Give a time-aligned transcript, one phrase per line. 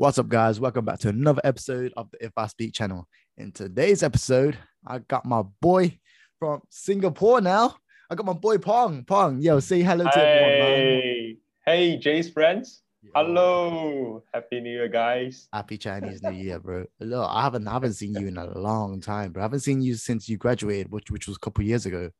[0.00, 0.60] What's up, guys?
[0.60, 3.08] Welcome back to another episode of the If I Speak channel.
[3.36, 4.56] In today's episode,
[4.86, 5.98] I got my boy
[6.38, 7.74] from Singapore now.
[8.08, 9.02] I got my boy Pong.
[9.04, 10.78] Pong, yo, say hello to everyone, man.
[10.78, 12.82] Hey, hey, Jay's friends.
[13.02, 13.10] Yo.
[13.16, 15.48] Hello, happy New Year, guys.
[15.52, 16.84] Happy Chinese New Year, bro.
[17.00, 19.42] Look, I haven't I haven't seen you in a long time, bro.
[19.42, 22.10] I haven't seen you since you graduated, which which was a couple years ago.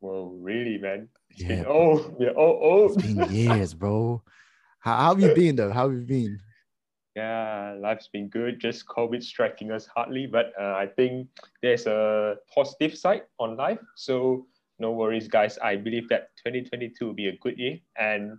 [0.00, 1.08] Well, really, man?
[1.28, 2.84] It's Yeah, been oh, yeah, oh, oh.
[2.86, 4.22] It's been years, bro.
[4.78, 5.70] How, how have you been though?
[5.70, 6.38] How have you been?
[7.16, 8.60] Yeah, life's been good.
[8.60, 11.26] Just COVID striking us hardly, but uh, I think
[11.62, 13.80] there's a positive side on life.
[13.96, 14.46] So
[14.78, 15.58] no worries, guys.
[15.58, 18.38] I believe that 2022 will be a good year, and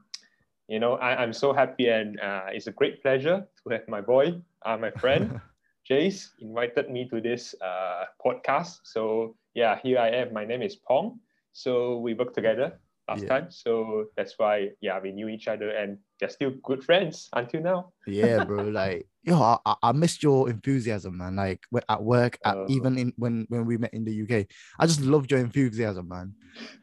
[0.68, 4.00] you know I, I'm so happy, and uh, it's a great pleasure to have my
[4.00, 5.42] boy, uh, my friend.
[5.90, 8.80] Jace invited me to this uh, podcast.
[8.84, 10.32] So yeah, here I am.
[10.32, 11.20] My name is Pong.
[11.52, 12.80] So we work together
[13.12, 13.30] last Yeah.
[13.34, 13.46] time.
[13.52, 17.80] So that's why yeah we knew each other and they're still good friends until now.
[18.08, 18.70] yeah, bro.
[18.82, 21.36] Like, yo, I, I- missed your enthusiasm, man.
[21.36, 22.66] Like at work, at, Oh.
[22.70, 24.46] even in when when we met in the UK,
[24.80, 26.34] I just loved your enthusiasm, man.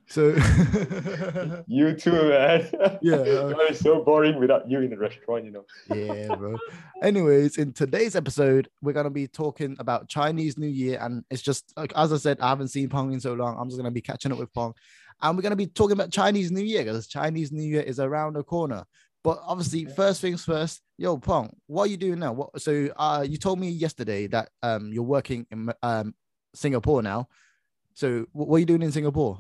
[0.07, 0.35] So
[1.67, 2.69] You too, man.
[3.03, 5.65] Yeah, uh, it's so boring without you in the restaurant, you know.
[5.95, 6.57] yeah, bro.
[7.03, 11.73] Anyways, in today's episode, we're gonna be talking about Chinese New Year, and it's just
[11.77, 13.57] like as I said, I haven't seen Pong in so long.
[13.59, 14.75] I'm just gonna be catching up with Pong,
[15.23, 18.35] and we're gonna be talking about Chinese New Year because Chinese New Year is around
[18.35, 18.85] the corner.
[19.25, 22.33] But obviously, first things first, yo, Pong, what are you doing now?
[22.33, 22.61] What?
[22.61, 26.15] So, uh, you told me yesterday that um you're working in um
[26.55, 27.29] Singapore now.
[27.95, 29.39] So, what are you doing in Singapore?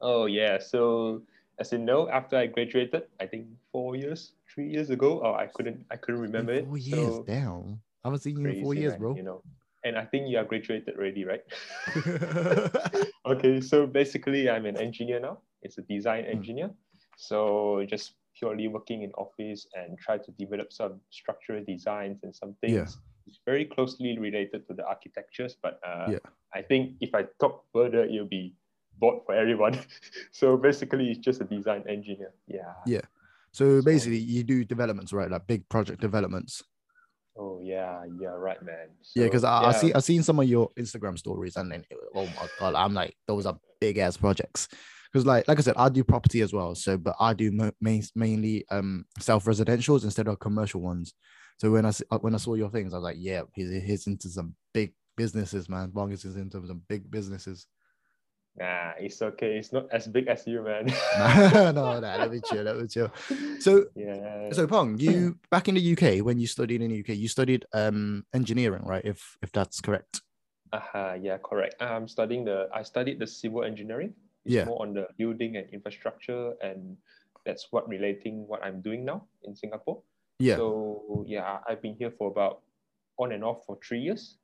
[0.00, 0.58] Oh yeah.
[0.58, 1.22] So
[1.58, 5.46] as you know, after I graduated, I think four years, three years ago, oh I
[5.46, 6.66] couldn't I couldn't remember it.
[6.66, 7.80] Four years, So damn.
[8.02, 9.16] I haven't seen you in four years, man, bro.
[9.16, 9.42] You know.
[9.84, 11.42] And I think you are graduated already, right?
[13.26, 15.38] okay, so basically I'm an engineer now.
[15.62, 16.30] It's a design Hmm.
[16.30, 16.70] engineer.
[17.16, 22.54] So just purely working in office and try to develop some structural designs and some
[22.60, 22.72] things.
[22.72, 22.86] Yeah.
[23.26, 26.18] It's very closely related to the architectures, but uh, Yeah.
[26.54, 28.54] I think if I talk further, it'll be
[28.98, 29.78] bored for everyone.
[30.32, 32.32] so basically, it's just a design engineer.
[32.46, 32.74] Yeah.
[32.86, 33.02] Yeah.
[33.52, 35.30] So So- basically, you do developments, right?
[35.30, 36.62] Like big project developments.
[37.38, 38.88] Oh yeah, yeah, right, man.
[39.14, 41.84] yeah, because So, I, I see I've seen some of your Instagram stories, and then
[42.14, 44.68] oh my god, I'm like those are big ass projects.
[45.12, 46.74] Because like like I said, I do property as well.
[46.74, 51.14] So, but I do mo- main, mainly um self residentials instead of commercial ones.
[51.58, 54.06] So when I uh, when I saw your things, I was like, yeah, he's he's
[54.06, 55.90] into some big businesses, man.
[55.90, 57.66] Pong is into some big businesses.
[58.58, 59.56] Nah, it's okay.
[59.56, 60.84] It's not as big as you, man.
[61.72, 63.10] no, no, let me chill, let me chill.
[63.60, 64.52] So yeah.
[64.52, 67.64] So Pong, you back in the UK when you studied in the UK, you studied
[67.72, 69.04] um engineering, right?
[69.04, 70.20] If if that's correct.
[70.72, 71.76] Uh-huh, yeah, correct.
[71.80, 74.12] I'm studying the I studied the civil engineering.
[74.44, 74.64] It's Yeah.
[74.64, 76.96] more on the building and infrastructure and
[77.44, 80.02] that's what relating what I'm doing now in Singapore.
[80.38, 80.56] Yeah.
[80.56, 82.60] So yeah, I've been here for about
[83.18, 84.36] on and off for three years.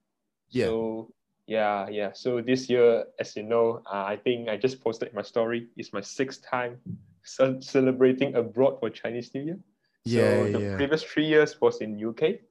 [0.50, 0.66] Yeah.
[0.66, 1.12] So
[1.48, 2.12] yeah, yeah.
[2.12, 5.66] So this year, as you know, uh, I think I just posted my story.
[5.76, 6.76] It's my sixth time
[7.24, 9.58] ce- celebrating abroad for Chinese New Year.
[10.04, 10.76] yeah, so the yeah.
[10.76, 12.44] previous three years was in UK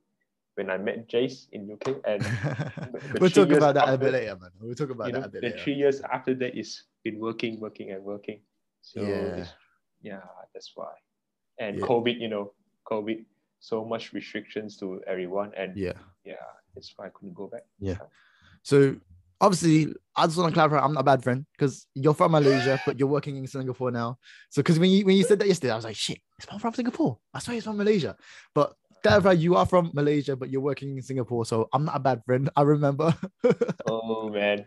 [0.55, 2.25] when I met Jace in UK, and
[3.21, 4.49] we'll talk about that a bit later, man.
[4.59, 5.59] We'll talk about you know, that a bit the later.
[5.63, 8.41] three years after that is been working, working, and working.
[8.81, 9.45] So Yeah.
[10.01, 10.21] yeah,
[10.53, 10.93] that's why.
[11.59, 11.85] And Yeah.
[11.85, 12.53] COVID, you know,
[12.89, 13.25] COVID,
[13.59, 15.93] so much restrictions to everyone, and Yeah.
[16.25, 16.41] yeah,
[16.73, 17.65] that's why I couldn't go back.
[18.63, 18.95] So
[19.39, 22.79] obviously, I just want to clarify, I'm not a bad friend because you're from Malaysia,
[22.85, 24.17] but you're working in Singapore now.
[24.49, 26.59] So because when you when you said that yesterday, I was like, shit, he's from
[26.59, 27.19] from Singapore.
[27.33, 28.15] I swear he's from Malaysia.
[28.55, 28.73] But
[29.03, 31.45] clarify, you are from Malaysia, but you're working in Singapore.
[31.45, 32.49] So I'm not a bad friend.
[32.55, 33.15] I remember.
[33.87, 34.65] Oh man,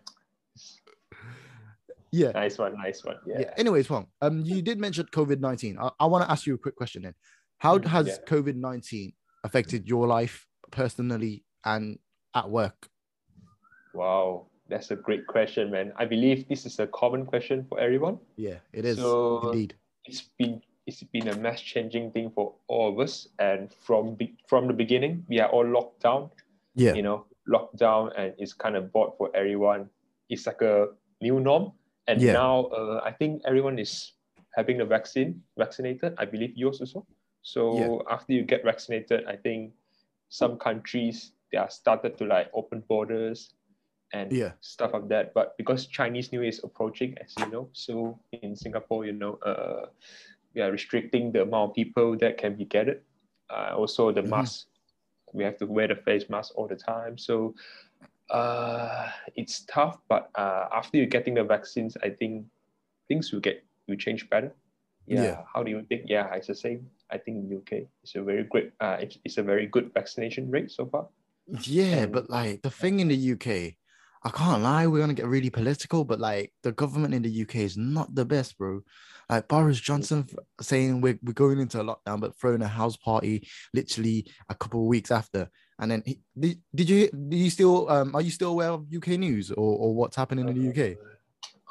[2.12, 2.32] yeah.
[2.32, 3.16] nice one, nice one.
[3.26, 3.40] yeah.
[3.40, 3.54] Yeah.
[3.56, 5.78] Anyways, Pong, um, you did mention COVID nineteen.
[5.78, 7.02] I, I want to ask you a quick question.
[7.02, 7.14] Then,
[7.58, 8.16] how Mm, has yeah.
[8.26, 9.12] COVID nineteen
[9.44, 11.98] affected your life personally and
[12.34, 12.88] at work?
[13.94, 15.92] Wow, that's a great question, man.
[15.96, 18.18] I believe this is a common question for everyone.
[18.36, 19.74] Yeah, it is So- indeed.
[20.04, 24.34] It's been it's been a mass changing thing for all of us, and from be,
[24.48, 26.30] from the beginning, we are all locked down.
[26.74, 29.90] Yeah, you know, locked down, and it's kind of bored for everyone.
[30.30, 30.88] It's like a
[31.20, 31.72] new norm,
[32.08, 32.32] and Yeah.
[32.32, 34.12] now uh, I think everyone is
[34.56, 36.14] having the vaccine, vaccinated.
[36.18, 37.06] I believe yours also.
[37.42, 37.98] So Yeah.
[38.14, 39.74] after you get vaccinated, I think
[40.28, 43.52] some countries they are started to like open borders
[44.12, 44.52] and Yeah.
[44.60, 45.34] stuff like that.
[45.34, 49.34] But because Chinese New Year is approaching, as you know, so in Singapore, you know,
[49.46, 49.86] uh,
[50.54, 53.02] we are restricting the amount of people that can be gathered.
[53.48, 54.30] Uh, also, the Mhm.
[54.30, 54.66] mask,
[55.32, 57.16] we have to wear the face mask all the time.
[57.18, 57.54] So
[58.30, 62.46] uh, it's tough, but uh, after you're getting the vaccines, I think
[63.08, 64.52] things will get will change better.
[65.06, 65.44] yeah, Yeah.
[65.52, 66.02] how do you think?
[66.06, 66.86] Yeah, it's the same.
[67.10, 68.70] I think in the UK it's a very great.
[68.78, 71.08] Uh, it's, it's a very good vaccination rate so far.
[71.66, 73.74] Yeah, And- but like the thing in the UK,
[74.22, 77.56] I can't lie, we're gonna get really political, but like the government in the UK
[77.56, 78.82] is not the best, bro.
[79.30, 80.28] Like Boris Johnson
[80.60, 84.80] saying we're, we're going into a lockdown, but throwing a house party literally a couple
[84.80, 85.48] of weeks after.
[85.78, 88.86] And then he, did, did you do you still um are you still aware of
[88.94, 90.98] UK news or, or what's happening in the UK?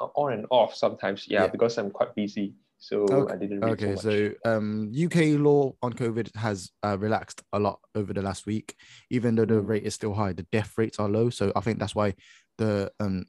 [0.00, 1.26] Uh, on and off sometimes.
[1.28, 1.46] Yeah, Yeah.
[1.48, 5.72] because I'm quite busy, so Okay, I didn't read Okay, so so um, UK law
[5.82, 8.74] on COVID has uh, relaxed a lot over the last week,
[9.10, 9.68] even though the Mm.
[9.68, 10.32] rate is still high.
[10.32, 12.14] The death rates are low, so I think that's why
[12.60, 13.24] the um,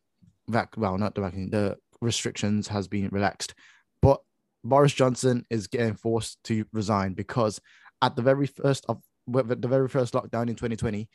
[0.48, 3.56] vac well, not the vaccine, the restrictions has been relaxed.
[4.02, 4.20] But
[4.64, 7.60] Boris Johnson is getting forced to resign because
[8.02, 11.10] at the very first of the very first lockdown in 2020,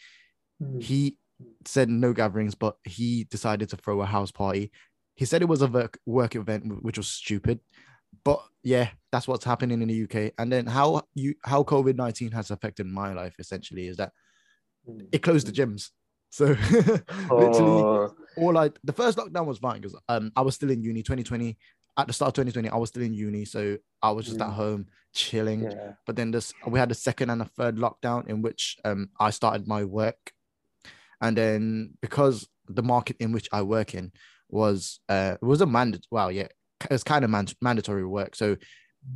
[0.62, 0.82] Mm.
[0.82, 1.18] he
[1.66, 4.72] said no gatherings, but he decided to throw a house party.
[5.16, 7.60] He said it was a work, work event, which was stupid.
[8.24, 10.32] But yeah, that's what's happening in the UK.
[10.38, 14.12] And then how you how COVID nineteen has affected my life essentially is that
[14.88, 15.08] Mm.
[15.12, 15.90] it closed the gyms.
[16.36, 16.44] So
[17.30, 20.82] literally, Oh, all I the first lockdown was fine because um I was still in
[20.82, 21.56] uni 2020.
[21.98, 24.48] At the start of 2020, I was still in uni, so I was just at
[24.48, 24.52] Mm.
[24.52, 25.92] home chilling yeah.
[26.06, 29.30] but then this we had the second and the third lockdown in which um I
[29.30, 30.32] started my work
[31.22, 34.12] and then because the market in which I work in
[34.50, 36.48] was uh it was a mandate well yeah
[36.84, 38.56] it was kind of man- mandatory work so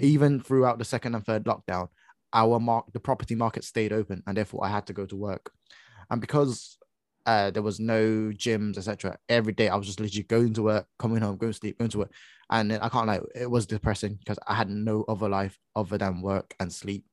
[0.00, 1.88] even throughout the second and third lockdown
[2.32, 5.52] our mark the property market stayed open and therefore I had to go to work
[6.10, 6.78] and because
[7.26, 9.16] uh, there was no gyms, etc.
[9.28, 11.90] Every day I was just literally going to work, coming home, going to sleep, going
[11.90, 12.12] to work,
[12.50, 15.98] and then I can't like it was depressing because I had no other life other
[15.98, 17.04] than work and sleep.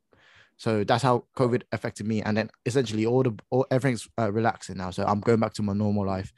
[0.57, 4.77] So that's how COVID affected me, and then essentially all the all everything's uh, relaxing
[4.77, 4.91] now.
[4.91, 6.31] So I'm going back to my normal life,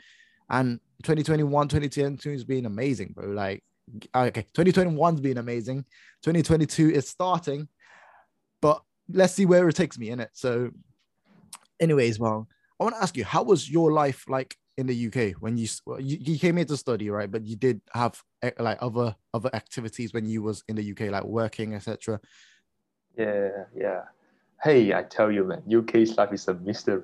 [0.49, 3.27] and 2021, 2022 has been amazing, bro.
[3.27, 3.63] Like
[4.15, 5.85] okay, 2021's been amazing.
[6.23, 7.67] 2022 is starting,
[8.61, 8.81] but
[9.11, 10.29] let's see where it takes me in it.
[10.33, 10.71] So,
[11.79, 12.47] anyways, well,
[12.79, 15.67] I want to ask you, how was your life like in the UK when you
[15.99, 17.29] you, you came here to study, right?
[17.29, 21.11] But you did have eh, like other other activities when you was in the UK,
[21.11, 22.19] like working, etc.
[23.17, 24.01] Yeah, yeah.
[24.63, 27.03] Hey, I tell you, man, UK's life is a mystery.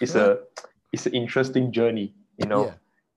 [0.00, 0.38] It's a
[0.92, 2.14] it's an interesting journey.
[2.36, 2.74] You know, Yeah.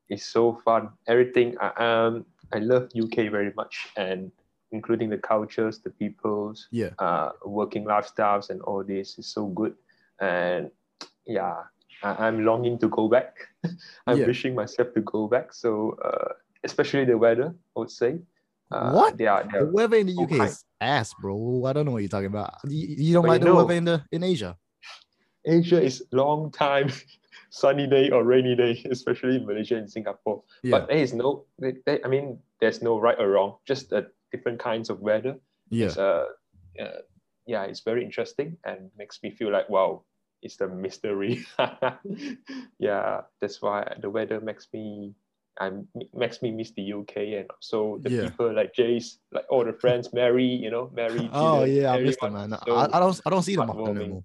[0.10, 0.90] it's so fun.
[1.08, 1.56] Everything.
[1.62, 4.32] I um I love UK very much, and
[4.72, 6.92] including the cultures, the peoples, Yeah.
[6.98, 9.76] uh, working lifestyles, and all this is so good.
[10.20, 10.72] And
[11.26, 11.64] yeah,
[12.04, 13.36] I, I'm longing to go back.
[14.08, 14.28] I'm Yeah.
[14.28, 15.54] wishing myself to go back.
[15.54, 16.34] So uh,
[16.64, 18.20] especially the weather, I would say.
[18.72, 19.18] Uh, What?
[19.18, 20.50] They are, they The weather in the UK kind.
[20.50, 21.66] is ass, bro.
[21.66, 22.56] I don't know what you're talking about.
[22.68, 24.58] You, you don't But like you the know- weather in the in Asia?
[25.46, 26.90] Asia is long time
[27.50, 30.44] sunny day or rainy day, especially in Malaysia and Singapore.
[30.64, 30.72] Yeah.
[30.80, 33.92] But there is no, there- there- I mean, there's no right or wrong, just
[34.32, 35.36] different kinds of weather.
[35.70, 35.88] yeah.
[35.88, 36.26] It's, uh,
[36.80, 37.02] uh,
[37.48, 40.04] yeah, it's very interesting and makes me feel like, wow,
[40.42, 41.46] it's the mystery.
[42.80, 45.14] yeah, that's why the weather makes me,
[45.60, 45.72] I
[46.14, 48.24] makes me miss the UK and also the Yeah.
[48.30, 51.30] people like Jace, like all the friends, Mary, you know, Mary.
[51.34, 52.56] Oh yeah, I missed them, man.
[52.66, 54.24] so- I, I don't I don't see them often anymore.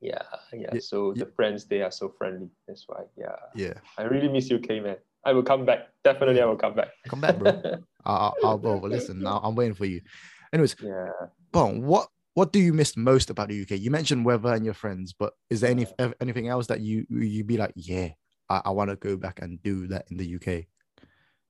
[0.00, 0.22] yeah,
[0.52, 0.70] yeah.
[0.74, 1.24] Yeah, So yeah.
[1.24, 2.48] the friends they are so friendly.
[2.66, 3.04] That's why.
[3.16, 3.74] Yeah, Yeah.
[3.98, 4.96] I really miss UK, man.
[5.24, 5.90] I will come back.
[6.02, 6.88] Definitely, I will come back.
[7.08, 7.62] Come back, bro.
[8.04, 8.80] I'll, I'll go.
[8.80, 10.00] But listen, I'll, I'm waiting for you.
[10.52, 11.30] Anyways, yeah.
[11.52, 13.72] Bon, what what do you miss most about the UK?
[13.72, 15.86] You mentioned weather and your friends, but is there any
[16.20, 18.10] anything else that you you be like, yeah,
[18.48, 20.64] I, I want to go back and do that in the UK?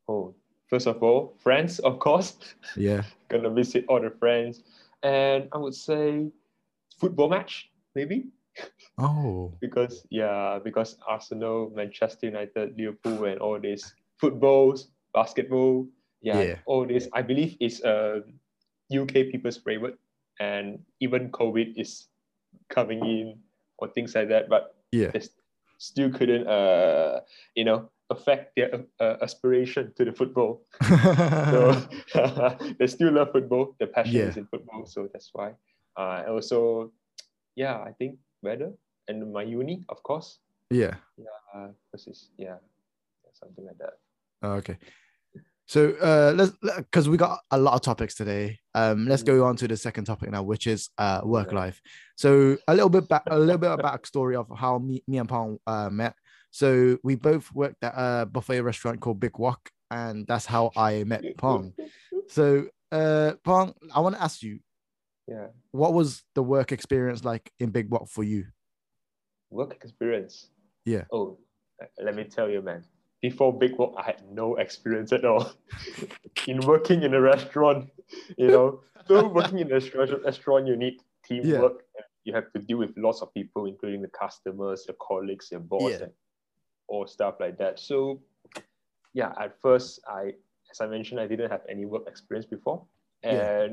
[0.08, 0.34] Oh,
[0.68, 2.36] first of all, friends, of course.
[2.76, 3.02] Yeah.
[3.28, 4.62] Gonna visit all the friends,
[5.02, 6.30] and I would say
[6.98, 8.26] football match maybe
[8.98, 9.52] Oh.
[9.60, 15.86] because yeah, because Arsenal, Manchester United, Liverpool, and all these footballs, basketball,
[16.20, 16.58] yeah, Yeah.
[16.66, 17.08] all this.
[17.12, 18.24] I believe is um,
[18.92, 19.96] a UK people's favorite,
[20.40, 22.08] and even COVID is
[22.68, 23.38] coming in
[23.78, 24.48] or things like that.
[24.48, 25.10] But Yeah.
[25.12, 25.20] they
[25.78, 27.20] still couldn't, uh,
[27.54, 30.62] you know, affect their uh, aspiration to the football.
[31.50, 31.72] So
[32.78, 33.74] they still love football.
[33.80, 34.28] The passion Yeah.
[34.28, 35.54] is in football, so that's why.
[35.96, 36.92] Uh, also,
[37.56, 38.72] yeah, I think weather
[39.08, 40.38] and my uni, of course.
[40.70, 40.96] yeah.
[41.54, 42.56] Uh, this is yeah,
[43.32, 44.00] something like that.
[44.42, 44.76] Okay.
[45.66, 48.58] So uh let's because we got a lot of topics today.
[48.74, 51.80] Um let's go on to the second topic now, which is uh work life.
[52.16, 55.28] So a little bit back a little bit of backstory of how me, me and
[55.28, 56.14] Pong uh met.
[56.50, 61.04] So we both worked at a buffet restaurant called Big Wok, and that's how I
[61.04, 61.72] met Pong.
[62.28, 64.58] So uh Pong, I want to ask you,
[65.26, 68.46] Yeah, what was the work experience like in Big Wok for you?
[69.50, 70.48] work experience.
[70.84, 71.04] Yeah.
[71.12, 71.38] Oh,
[72.02, 72.84] let me tell you, man.
[73.22, 75.52] Before Big Wok, I had no experience at all.
[76.48, 77.88] in working in a restaurant,
[78.36, 78.80] you know.
[79.06, 79.80] So working in a
[80.24, 81.84] restaurant, you need teamwork.
[81.94, 82.02] Yeah.
[82.24, 85.90] You have to deal with lots of people, including the customers, your colleagues, your boss,
[85.90, 86.04] yeah.
[86.04, 86.12] and
[86.88, 87.78] all stuff like that.
[87.78, 88.20] So
[89.14, 90.34] yeah, at first I
[90.72, 92.82] as I mentioned, I didn't have any work experience before.
[93.22, 93.68] And yeah.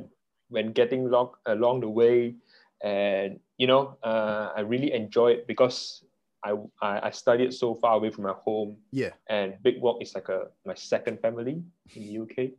[0.50, 2.36] when getting along along the way,
[2.84, 6.04] and you know, uh, I really enjoyed because
[6.44, 8.78] I, I studied so far away from my home.
[8.92, 9.12] Yeah.
[9.30, 11.62] And Big Wok is like a my second family
[11.96, 12.52] in the UK.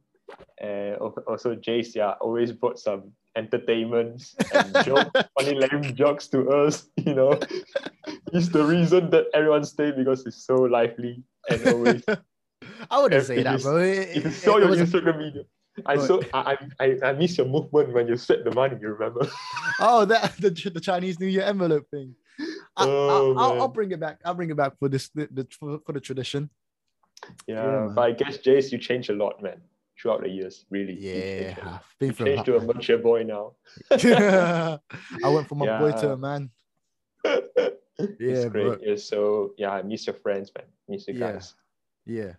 [0.61, 6.89] And also Jace, yeah, always brought some entertainments and joke, funny lame jokes to us,
[6.97, 7.39] you know.
[8.33, 12.03] He's the reason that everyone stay because it's so lively and always
[12.91, 13.77] I wouldn't say that, bro.
[13.79, 15.45] It, if you saw your Instagram video.
[15.87, 18.77] I saw I, I I miss your movement when you set the money.
[18.81, 19.27] You remember?
[19.81, 22.15] oh, that the, the Chinese New Year envelope thing.
[22.77, 24.21] Oh, will I'll bring it back.
[24.25, 25.47] I'll bring it back for this the, the
[25.85, 26.51] for, the tradition.
[27.47, 29.61] Yeah, yeah but I guess Jace, you changed a lot, man,
[30.01, 30.65] throughout the years.
[30.71, 30.97] Really.
[30.99, 33.53] Yeah, I've been from changed to a mature boy now.
[33.91, 35.79] I went from a yeah.
[35.79, 36.51] boy to a man.
[37.25, 37.41] yeah,
[38.19, 38.79] it's great.
[38.83, 40.67] Yeah, so yeah, I miss your friends, man.
[40.89, 41.55] Miss you guys.
[42.07, 42.33] Yeah.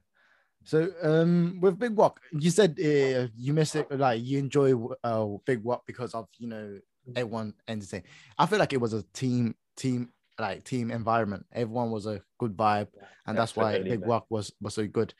[0.63, 4.73] So um, with Big Wok, you said uh, you miss it, like you enjoy
[5.03, 6.79] uh, Big Wok because of you know
[7.15, 8.03] everyone entertain.
[8.37, 10.09] I feel like it was a team team
[10.41, 11.45] like team environment.
[11.53, 12.87] Everyone was a good vibe,
[13.25, 15.13] and that's why Big Wok was was so good.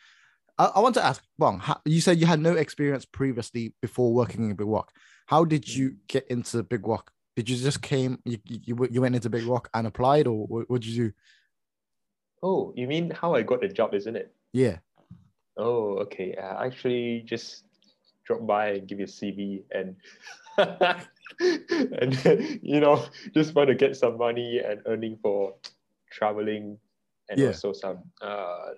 [0.57, 1.61] I, I want to ask Pong.
[1.85, 4.91] You said you had no experience previously before working in Big Wok.
[5.27, 7.11] How did you get into Big Wok?
[7.35, 10.81] Did you just came you, you, you went into Big Wok and applied, or what
[10.81, 11.13] did you do?
[12.43, 14.33] Oh, you mean how I got the job, isn't it?
[14.51, 14.77] Yeah.
[15.57, 16.35] Oh, okay.
[16.35, 17.63] Uh, actually, just
[18.25, 19.95] drop by and give you a CV and
[21.39, 25.55] and you know just want to get some money and earning for
[26.09, 26.77] traveling
[27.29, 27.47] and yeah.
[27.47, 28.71] also some uh,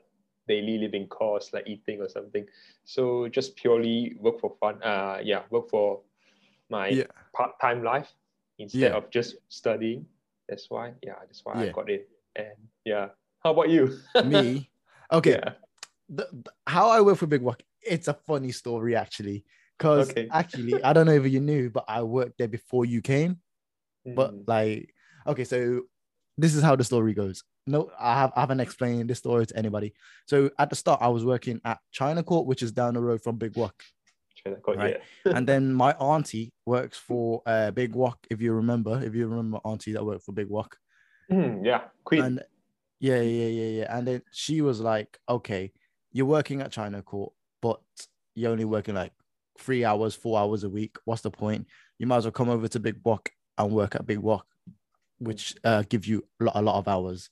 [0.48, 2.46] daily living costs like eating or something.
[2.86, 4.82] So just purely work for fun.
[4.84, 6.02] Uh, yeah, work for
[6.70, 7.04] my yeah.
[7.34, 8.12] part time life
[8.60, 8.98] instead yeah.
[8.98, 10.06] of just studying.
[10.48, 10.94] That's why.
[11.02, 12.10] Yeah, that's why I got it.
[12.36, 12.56] And
[12.86, 13.08] yeah,
[13.44, 13.98] how about you?
[14.26, 14.70] Me.
[15.12, 15.40] Okay
[16.10, 19.44] the, the, how I work for Big Wok, it's a funny story actually.
[19.78, 20.28] Because okay.
[20.32, 23.40] actually, I don't know if you knew, but I worked there before you came.
[24.08, 24.16] Mm.
[24.16, 24.94] But like,
[25.28, 25.82] okay, so
[26.38, 27.44] this is how the story goes.
[27.66, 29.94] No, I have I haven't explained this story to anybody.
[30.28, 33.22] So at the start, I was working at China Court, which is down the road
[33.22, 33.76] from Big Wok.
[34.36, 35.00] China Court, right?
[35.26, 35.38] yeah.
[35.38, 39.60] and then my auntie works for uh, Big Wok, if you remember, if you remember
[39.64, 40.76] auntie that worked for Big Wok.
[41.32, 42.24] Mm, yeah, Queen.
[42.24, 42.44] And
[43.00, 43.98] yeah, yeah, yeah, yeah.
[43.98, 45.72] And then she was like, okay,
[46.12, 47.82] you're working at China Court, but
[48.36, 49.14] you're only working like
[49.60, 50.98] three hours, four hours a week.
[51.06, 51.68] What's the point?
[52.00, 54.46] You might as well come over to Big Wok and work at Big Wok,
[55.20, 57.30] which uh, give you a lot, a lot of hours.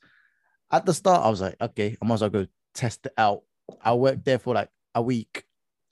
[0.71, 3.41] At the start, I was like, okay, I might as well go test it out.
[3.81, 5.43] I worked there for like a week,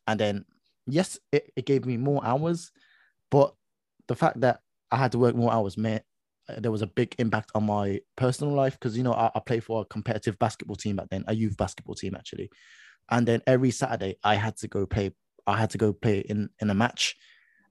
[0.08, 0.46] and then
[0.88, 2.72] yes, it, it gave me more hours,
[3.30, 3.54] but
[4.08, 6.04] the fact that I had to work more hours meant
[6.50, 9.40] uh, there was a big impact on my personal life because you know I, I
[9.40, 12.50] play for a competitive basketball team back then, a youth basketball team actually,
[13.10, 15.12] and then every Saturday I had to go play.
[15.48, 17.15] I had to go play in in a match,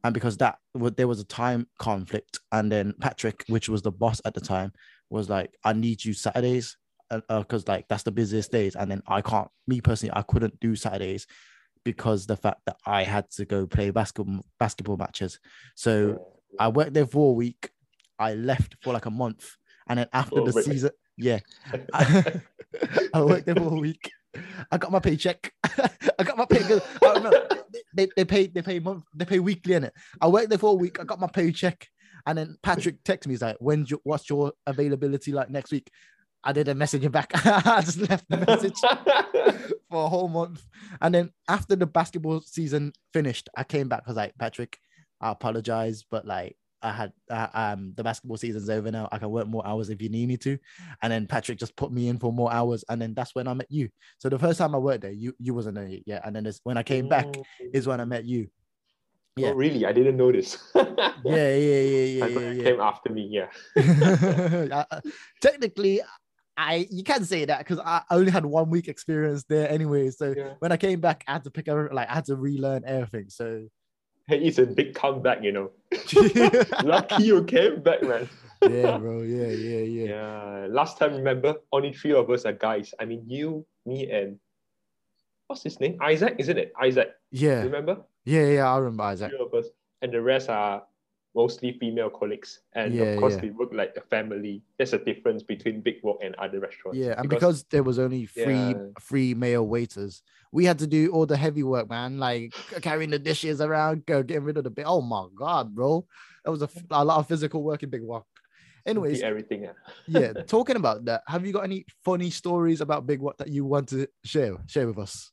[0.04, 4.20] and because that there was a time conflict, and then Patrick, which was the boss
[4.24, 4.72] at the time,
[5.10, 6.76] was like, "I need you Saturdays."
[7.10, 9.48] Because uh, like that's the busiest days, and then I can't.
[9.66, 11.26] Me personally, I couldn't do Saturdays
[11.84, 15.40] because the fact that I had to go play basketball basketball matches.
[15.74, 16.18] So
[16.58, 17.70] I worked there for a week
[18.18, 19.56] I left for like a month,
[19.88, 21.38] and then after oh, the season, yeah,
[21.92, 22.40] I,
[23.14, 24.10] I, worked there for a week.
[24.70, 25.52] I got my paycheck.
[25.64, 26.80] I got my pay.
[27.02, 27.46] Oh,
[27.94, 29.92] they, they pay they pay month they pay weekly in it.
[30.20, 31.00] I worked there for a week.
[31.00, 31.86] I got my paycheck,
[32.26, 33.34] and then Patrick texted me.
[33.34, 35.90] He's like, "When's your what's your availability like next week?"
[36.44, 37.30] I did a message back.
[37.44, 38.78] I just left the message
[39.90, 40.64] for a whole month,
[41.00, 44.02] and then after the basketball season finished, I came back.
[44.06, 44.78] I was like, Patrick,
[45.20, 49.08] I apologize, but like I had uh, um the basketball season's over now.
[49.10, 50.58] I can work more hours if you need me to.
[51.02, 53.54] And then Patrick just put me in for more hours, and then that's when I
[53.54, 53.88] met you.
[54.18, 56.76] So the first time I worked there, you you wasn't there yet, and then when
[56.76, 57.26] I came back
[57.72, 58.48] is when I met you.
[59.38, 59.48] Oh, yeah.
[59.50, 59.86] Oh, really?
[59.86, 60.58] I didn't notice.
[60.74, 60.84] yeah,
[61.24, 62.24] yeah, yeah, yeah.
[62.24, 62.62] I yeah, yeah.
[62.64, 63.28] came after me.
[63.30, 63.48] Yeah.
[64.90, 65.00] uh,
[65.40, 66.00] technically,
[66.56, 70.10] I you can't say that because I only had one week experience there anyway.
[70.10, 70.54] So yeah.
[70.58, 73.30] when I came back, I had to pick up like I had to relearn everything.
[73.30, 73.68] So
[74.28, 75.70] hey, it's a big comeback, you know.
[76.84, 78.28] Lucky you came back, man.
[78.62, 79.22] yeah, bro.
[79.22, 80.08] Yeah, yeah, yeah.
[80.08, 80.66] Yeah.
[80.70, 82.92] Last time, remember, only three of us are guys.
[83.00, 84.38] I mean, you, me, and
[85.46, 85.96] what's his name?
[86.02, 86.72] Isaac, isn't it?
[86.80, 87.08] Isaac.
[87.30, 87.62] Yeah.
[87.62, 88.02] Remember?
[88.24, 89.30] Yeah, yeah, I remember Isaac.
[89.30, 89.66] Three of us,
[90.02, 90.82] and the rest are
[91.34, 93.42] mostly female colleagues, and Yeah, of course yeah.
[93.42, 94.62] we work like a family.
[94.76, 96.98] There's a difference between Big Wok and other restaurants.
[96.98, 98.86] Yeah, and because, there was only three Yeah.
[99.00, 102.18] three male waiters, we had to do all the heavy work, man.
[102.18, 104.86] Like carrying the dishes around, go getting rid of the bit.
[104.86, 106.06] Oh my god, bro,
[106.44, 108.26] that was a, a lot of physical work in Big Wok.
[108.86, 109.66] Anyways, everything.
[109.68, 109.92] ah.
[110.06, 113.64] yeah, talking about that, have you got any funny stories about Big Wok that you
[113.66, 115.30] want to share share with us?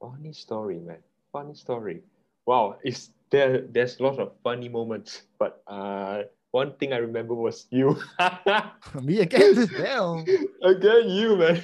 [0.00, 0.98] Funny story, man.
[1.32, 2.02] Funny story.
[2.44, 3.64] Wow, it's there.
[3.66, 6.22] There's a lot of funny moments, but uh,
[6.52, 7.96] one thing I remember was you.
[9.02, 9.66] Me again?
[9.76, 10.24] Damn.
[10.62, 11.62] Again, you man.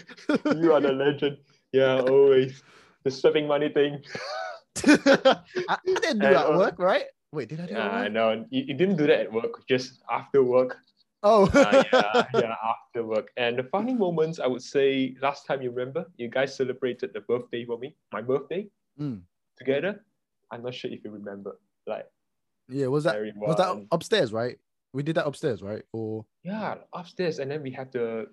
[0.56, 1.38] You are the legend.
[1.72, 2.62] Yeah, always
[3.04, 4.00] the swapping money thing.
[4.88, 7.04] I, didn't do And, that at uh, work, right?
[7.32, 7.92] Wait, did I do that?
[8.02, 8.12] work?
[8.12, 9.66] no, you, you didn't do that at work.
[9.68, 10.78] Just after work.
[11.22, 13.28] Oh, Uh, yeah, yeah, after work.
[13.37, 17.20] And the funny moments, I would say, last time you remember, you guys celebrated the
[17.20, 18.66] birthday for me, my birthday,
[18.98, 19.22] Mm.
[19.58, 20.02] together.
[20.50, 21.58] I'm not sure if you remember.
[21.86, 22.06] Like
[22.68, 22.86] yeah.
[22.86, 24.58] Was that was that upstairs, right?
[24.92, 25.82] We did that upstairs, right?
[25.92, 28.26] Or Yeah, upstairs, and then we had the,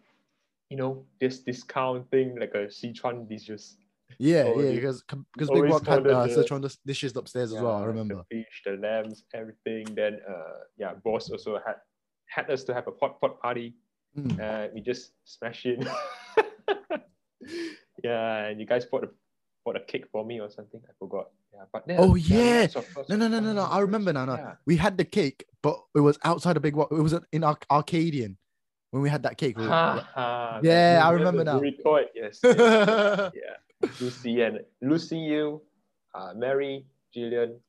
[0.70, 3.78] you know, this discount thing like a Sichuan dishes.
[4.20, 5.04] yeah, yeah, because
[5.34, 7.76] because Big Wok had uh, the- Sichuan dis- dishes upstairs as well.
[7.76, 8.24] I remember.
[8.30, 9.94] the fish, the lambs, everything.
[9.96, 11.76] Then, uh, yeah, boss also had
[12.28, 13.76] had us to have a pot pot party.
[14.18, 14.40] Mm.
[14.40, 15.86] Uh, we just smash it.
[18.04, 19.10] yeah, and you guys bought a
[19.64, 20.82] bought a cake for me or something.
[20.88, 21.32] I forgot.
[21.56, 22.68] Yeah, but Oh, yeah.
[23.10, 23.64] No, no, no, no, no.
[23.64, 24.26] I remember now.
[24.26, 24.56] No, Yeah.
[24.66, 26.76] we had the cake, but it was outside of Big.
[26.76, 28.38] It was in Ar- Arcadian
[28.92, 29.58] when we had that cake.
[29.58, 31.62] we- Ha, ha, Yeah, I remember now.
[31.62, 32.40] You it, yes.
[32.44, 32.44] yes,
[33.36, 33.90] yeah.
[34.02, 35.62] Lucy and Lucy, you,
[36.14, 36.86] uh, Mary,
[37.16, 37.60] Jillian,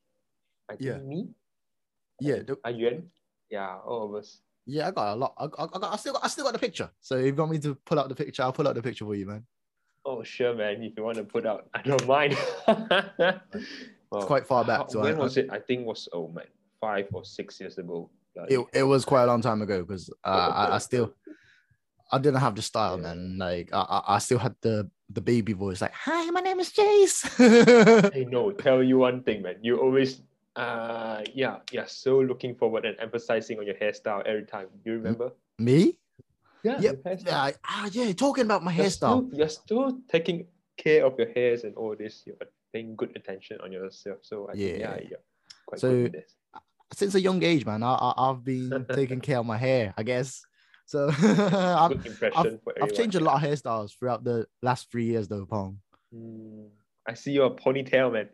[0.69, 0.99] I think Yeah.
[0.99, 1.29] me,
[2.21, 3.03] yeah, the- Ayuan.
[3.51, 4.41] Yeah, all of us.
[4.67, 4.89] yeah.
[4.89, 5.35] I got a lot.
[5.39, 6.91] I, I, I, got, I still got, I still got the picture.
[7.01, 9.05] So if you want me to pull out the picture, I'll pull out the picture
[9.05, 9.47] for you, man.
[10.09, 10.85] Oh, sure, man.
[10.85, 12.37] If you want to put out, I don't mind.
[14.15, 15.49] It's quite far back, so when I- was it?
[15.51, 16.47] I think it was oh man,
[16.81, 18.09] five or six years ago.
[18.35, 21.13] Bloody It, it was quite a long time ago because uh, I, I still
[22.13, 23.03] I didn't have the style, Yeah.
[23.15, 23.37] man.
[23.37, 26.73] Like I, I, I still had the the baby voice, like "Hi, my name is
[26.73, 27.27] Jace."
[28.13, 29.57] Hey, no, tell you one thing, man.
[29.61, 30.23] You always,
[30.55, 34.69] uh, yeah, yeah, so looking forward and emphasizing on your hairstyle every time.
[34.85, 35.33] You remember?
[35.59, 35.99] Me?
[36.67, 36.95] Yeah, your.
[37.25, 38.13] Yeah, ah, yeah.
[38.13, 39.27] Talking about my You're hairstyle.
[39.27, 42.25] Still, you're still taking care of your hairs and all this.
[42.27, 42.37] You're
[42.73, 44.19] paying good attention on yourself.
[44.23, 44.95] So I think, Yeah.
[44.97, 45.17] yeah, yeah,
[45.67, 46.35] quite So- good with this.
[46.95, 50.05] Since a young age, man, I, I I've been taking care of my hair, I
[50.05, 50.41] guess.
[50.87, 55.45] So I've, impression I've changed a lot of hairstyles throughout the last three years, though,
[55.47, 55.81] Pong.
[56.15, 56.69] Mm,
[57.05, 58.29] I see your ponytail, man.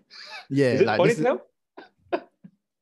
[0.50, 1.40] Yeah, Is it like this is, ponytail?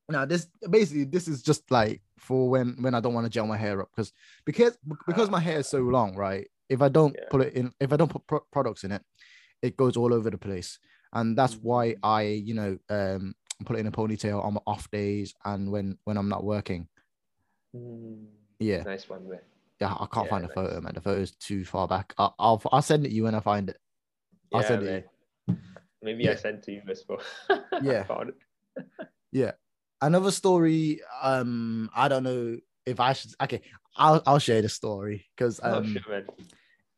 [0.09, 3.47] now this basically this is just like for when when I don't want to gel
[3.47, 4.13] my hair up because
[4.45, 6.47] because because my hair is so long, right?
[6.69, 7.25] If I don't Yeah.
[7.29, 9.01] put it in, if I don't put pro- products in it,
[9.61, 10.79] it goes all over the place,
[11.13, 11.99] and that's why Mm.
[12.03, 13.33] I you know um
[13.65, 16.87] put it in a ponytail on my off days and when when I'm not working.
[17.75, 18.27] Mm,
[18.59, 19.39] Yeah, nice one, man.
[19.79, 20.55] yeah, I can't Yeah, find a nice.
[20.55, 20.93] photo, man.
[20.93, 22.13] The photo's too far back.
[22.19, 23.77] I, I'll I'll send it you when I find it.
[24.53, 25.03] I'll Yeah, send it man.
[25.47, 25.57] you.
[26.03, 26.31] Maybe Yeah.
[26.31, 27.21] I sent to you as well.
[27.81, 28.05] Yeah.
[29.33, 29.57] It.
[30.01, 33.61] Another story um i don't know if i should okay
[33.97, 36.29] i'll i'll share the story because oh, um shit,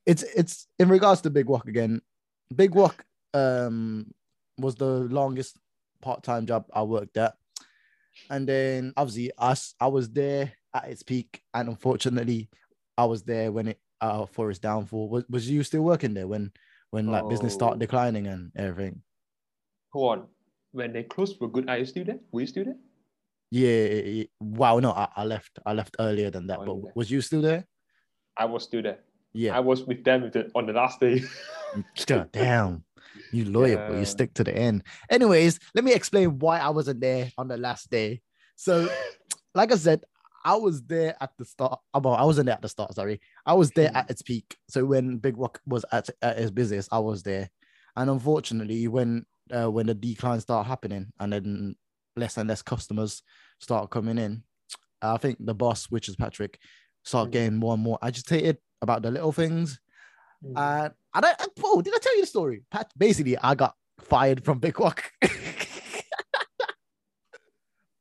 [0.06, 2.02] it's it's in regards to big wok again
[2.56, 4.10] big wok um
[4.58, 5.58] was the longest
[6.02, 7.34] part-time job i worked at
[8.30, 12.50] and then obviously us i was there at its peak and unfortunately
[12.98, 16.28] i was there when it uh for its downfall was, was you still working there
[16.28, 16.52] when
[16.92, 17.80] when like business started Oh.
[17.80, 19.02] declining and everything
[19.94, 20.28] Hold on.
[20.72, 22.20] When they closed for good, are you still there?
[22.32, 22.78] Were you still there?
[23.54, 23.86] Yeah,
[24.18, 27.22] yeah, wow no I, I left i left earlier than that Oh, but was you
[27.22, 27.68] still there
[28.36, 29.00] I was still there.
[29.34, 31.22] yeah I was with them on the last day.
[32.08, 32.84] God damn.
[33.32, 34.82] You loyal, but you stick to the end.
[35.10, 38.22] Anyways, let me explain why I wasn't there on the last day.
[38.56, 38.90] So,
[39.56, 40.04] like I said,
[40.44, 41.80] I was there at the start.
[41.94, 43.22] uh, Well, I wasn't there at the start, sorry.
[43.46, 44.58] I was there at its peak.
[44.68, 47.50] So when Big Wok was at, at its busiest, I was there.
[47.96, 51.76] And unfortunately, when uh, when the decline started happening and then
[52.16, 53.22] less and less customers
[53.60, 54.44] start coming in,
[55.02, 56.60] I think the boss, which is Patrick,
[57.04, 57.34] started Mm.
[57.34, 59.80] getting more and more agitated about the little things.
[60.44, 60.58] Mm.
[60.86, 62.64] And I don't, uh, Paul, did I tell you the story?
[62.72, 65.04] Pat, basically, I got fired from Big Wok.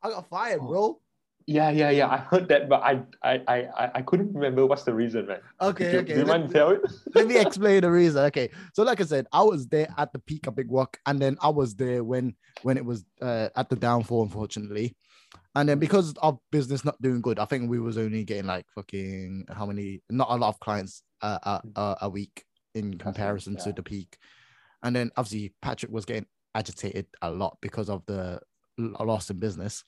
[0.02, 0.66] I got fired, Oh.
[0.66, 1.00] bro.
[1.46, 2.08] Yeah, yeah, yeah.
[2.08, 5.40] I heard that, but I, I, I, I- couldn't remember what's the reason, man.
[5.60, 6.12] Okay, you, okay.
[6.14, 6.82] Do you let- mind tell it?
[7.14, 8.24] let me explain the reason.
[8.26, 11.20] Okay, so like I said, I was there at the peak of Big Wok, and
[11.20, 14.96] then I was there when when it was uh, at the downfall, unfortunately.
[15.54, 18.66] And then because of business not doing good, I think we was only getting like
[18.74, 20.02] fucking how many?
[20.10, 24.16] Not a lot of clients uh, uh, uh, a week in comparison to the peak.
[24.82, 28.40] And then obviously Patrick was getting agitated a lot because of the
[28.78, 29.84] loss in business.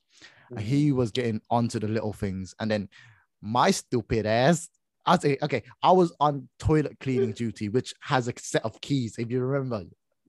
[0.58, 2.88] He was getting onto the little things, and then
[3.40, 4.68] my stupid ass.
[5.06, 9.16] I say, okay, I was on toilet cleaning duty, which has a set of keys.
[9.18, 9.84] If you remember,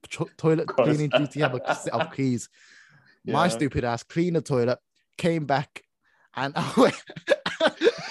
[0.10, 2.50] to- toilet cleaning duty have a set of keys.
[3.26, 4.80] My stupid ass cleaned the toilet,
[5.18, 5.82] came back,
[6.36, 7.04] and I went,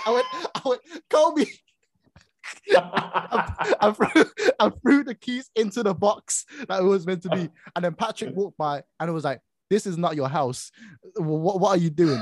[0.07, 1.45] I went, I went, Kobe.
[2.75, 4.25] I threw,
[4.59, 7.49] I threw the keys into the box that it was meant to be.
[7.75, 10.71] And then Patrick walked by and it was like, This is not your house.
[11.17, 12.21] What, what are you doing?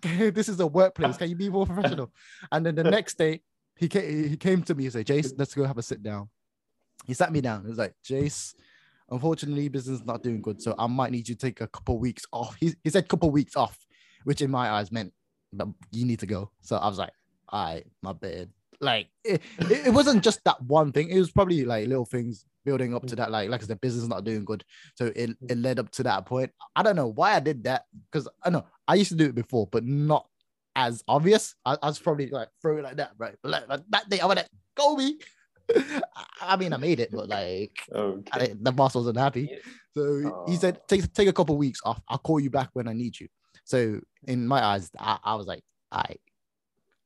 [0.34, 1.16] this is a workplace.
[1.16, 2.12] Can you be more professional?
[2.50, 3.40] And then the next day,
[3.76, 6.28] he came, he came to me and said, Jace, let's go have a sit down.
[7.06, 7.62] He sat me down.
[7.62, 8.54] He was like, Jace,
[9.10, 10.60] unfortunately, business is not doing good.
[10.62, 12.56] So I might need you to take a couple weeks off.
[12.60, 13.78] He, he said couple weeks off,
[14.24, 15.12] which in my eyes meant
[15.90, 16.50] you need to go.
[16.60, 17.12] So I was like,
[17.48, 18.50] all right, my bad.
[18.82, 21.08] Like it, it, it wasn't just that one thing.
[21.08, 23.30] It was probably like little things building up to that.
[23.30, 24.64] Like, like I said, business not doing good.
[24.96, 26.50] So it, it led up to that point.
[26.74, 29.36] I don't know why I did that because I know I used to do it
[29.36, 30.26] before, but not
[30.74, 31.54] as obvious.
[31.64, 33.36] I, I was probably like throw it like that, right?
[33.40, 35.12] But like, like that day, I went like, Kobe.
[36.40, 38.30] I mean, I made it, but like okay.
[38.32, 39.48] I, the boss wasn't happy.
[39.50, 39.58] Yeah.
[39.94, 42.00] So he said, take take a couple weeks off.
[42.08, 43.28] I'll call you back when I need you.
[43.62, 46.16] So in my eyes, I, I was like, I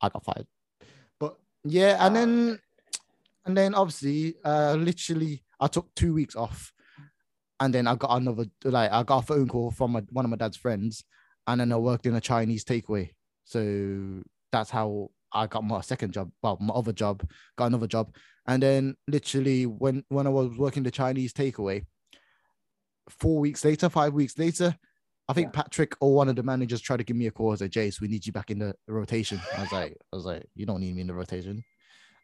[0.00, 0.46] I got fired.
[1.66, 2.58] Yeah, and Ah, then
[3.44, 6.72] and then obviously, uh literally I took two weeks off.
[7.58, 10.30] And then I got another like I got a phone call from my, one of
[10.30, 11.04] my dad's friends,
[11.46, 13.10] and then I worked in a Chinese takeaway.
[13.44, 16.30] So that's how I got my second job.
[16.42, 18.14] Well, my other job, got another job.
[18.46, 21.86] And then literally when when I was working the Chinese takeaway,
[23.08, 24.76] four weeks later, five weeks later,
[25.28, 25.62] I think Yeah.
[25.62, 27.52] Patrick or one of the managers tried to give me a call.
[27.52, 29.40] I said, Jace, we need you back in the rotation.
[29.56, 31.64] I was like, I was like, you don't need me in the rotation.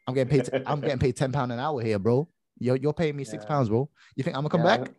[0.06, 0.48] I'm getting paid.
[0.66, 2.28] I'm getting paid ten pound an hour here, bro.
[2.58, 3.48] You're you're paying me six Yeah.
[3.48, 3.88] pounds, bro.
[4.16, 4.90] You think I'm gonna come Yeah, back?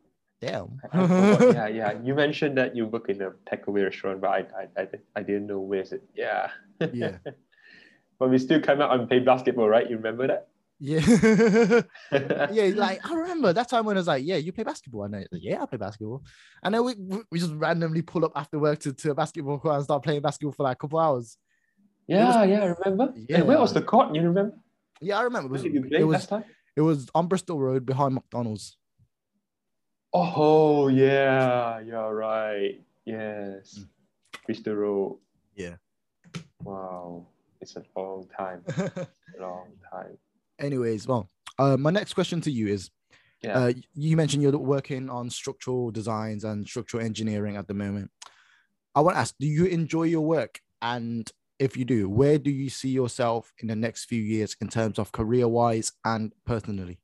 [0.42, 0.82] Damn.
[1.54, 1.94] Yeah, yeah.
[2.04, 5.48] You mentioned that you work in a takeaway restaurant, but I, I, I, I didn't
[5.48, 6.04] know where is it.
[6.16, 6.52] Yeah.
[6.92, 7.18] yeah,
[8.20, 9.90] but we still come out and play basketball, right?
[9.90, 10.50] You remember that?
[10.80, 11.82] Yeah,
[12.52, 12.72] yeah.
[12.76, 15.04] Like I remember that time when I was like, yeah, you play basketball.
[15.04, 16.24] And I was like, yeah, I play basketball.
[16.64, 16.96] And then we
[17.32, 20.22] we just randomly pull up after work to, to a basketball court and start playing
[20.22, 21.38] basketball for like a couple hours.
[22.08, 22.64] yeah, yeah.
[22.64, 23.14] I remember.
[23.30, 23.38] Yeah.
[23.38, 24.14] And where was the court?
[24.16, 24.58] You remember?
[25.02, 25.48] Yeah, I remember.
[25.48, 26.44] It was, did you play it was last time?
[26.76, 28.78] it was on Bristol Road behind McDonald's.
[30.14, 32.82] Oh yeah, you're right.
[33.06, 33.88] Yes, Mm.
[34.46, 35.20] Bristol Road.
[35.56, 35.76] Yeah.
[36.64, 37.28] Wow,
[37.62, 38.64] it's a long time.
[39.40, 40.18] long time.
[40.60, 42.90] Anyways, well, uh, my next question to you is
[43.42, 43.58] Yeah.
[43.58, 48.12] uh, you mentioned you're working on structural designs and structural engineering at the moment.
[48.96, 50.60] I want to ask, do you enjoy your work?
[50.82, 54.68] And if you do, where do you see yourself in the next few years in
[54.68, 57.00] terms of career wise and personally?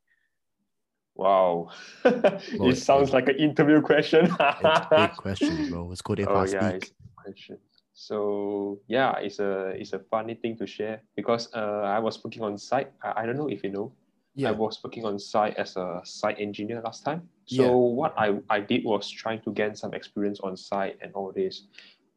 [1.15, 1.69] wow.
[2.05, 2.15] Lord,
[2.73, 4.25] it sounds like an interview question.
[4.25, 5.91] It's a big question, bro.
[5.91, 6.83] It's called if oh I yeah, speak.
[6.83, 7.57] it's a question.
[7.99, 12.43] So yeah, it's a it's a funny thing to share because uh, I was working
[12.43, 12.93] on site.
[13.03, 13.91] I, I don't know if you know.
[14.35, 14.49] Yeah.
[14.49, 17.27] I was working on site as a site engineer last time.
[17.45, 17.71] So Yeah.
[17.71, 21.63] what I, I did was trying to gain some experience on site and all this.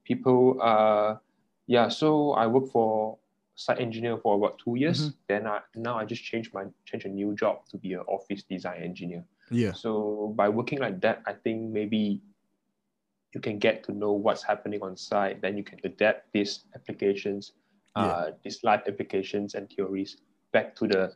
[0.04, 1.16] People uh
[1.66, 3.18] yeah, so I worked for
[3.56, 5.00] site engineer for about two years.
[5.00, 5.16] Mm-hmm.
[5.26, 8.44] Then I now I just changed my change a new job to be an office
[8.44, 9.24] design engineer.
[9.50, 9.72] Yeah.
[9.72, 12.22] So by working like that, I think maybe
[13.34, 15.40] you can get to know what's happening on site.
[15.40, 17.52] Then you can adapt these applications,
[17.96, 18.02] Yeah.
[18.02, 20.18] uh, these live applications and theories
[20.52, 21.14] back to the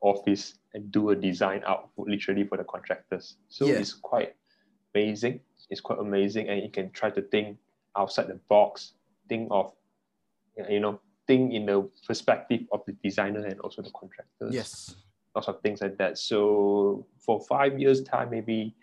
[0.00, 3.38] office and do a design out for- literally for the contractors.
[3.48, 3.78] So Yeah.
[3.80, 4.36] it's quite
[4.94, 5.40] amazing.
[5.70, 7.58] It's quite amazing, and you can try to think
[7.96, 8.94] outside the box.
[9.28, 9.74] Think of,
[10.68, 14.96] you know, think in the perspective of the designer and also the contractors Yes.
[15.34, 16.18] lots of things like that.
[16.18, 18.74] So for five years time, maybe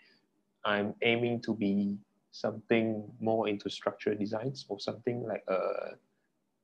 [0.64, 1.98] I'm aiming to be
[2.32, 5.94] something more into structural designs or something like uh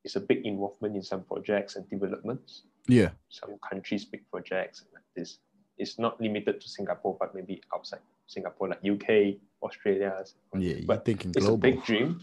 [0.04, 2.62] it's a big involvement in some projects and developments.
[2.86, 3.10] Yeah.
[3.28, 5.38] Some countries big projects like this.
[5.76, 10.24] It's not limited to Singapore, but maybe outside Singapore, like UK, Australia.
[10.56, 10.76] Yeah.
[10.86, 11.54] But thinking it's global.
[11.68, 12.22] a big dream.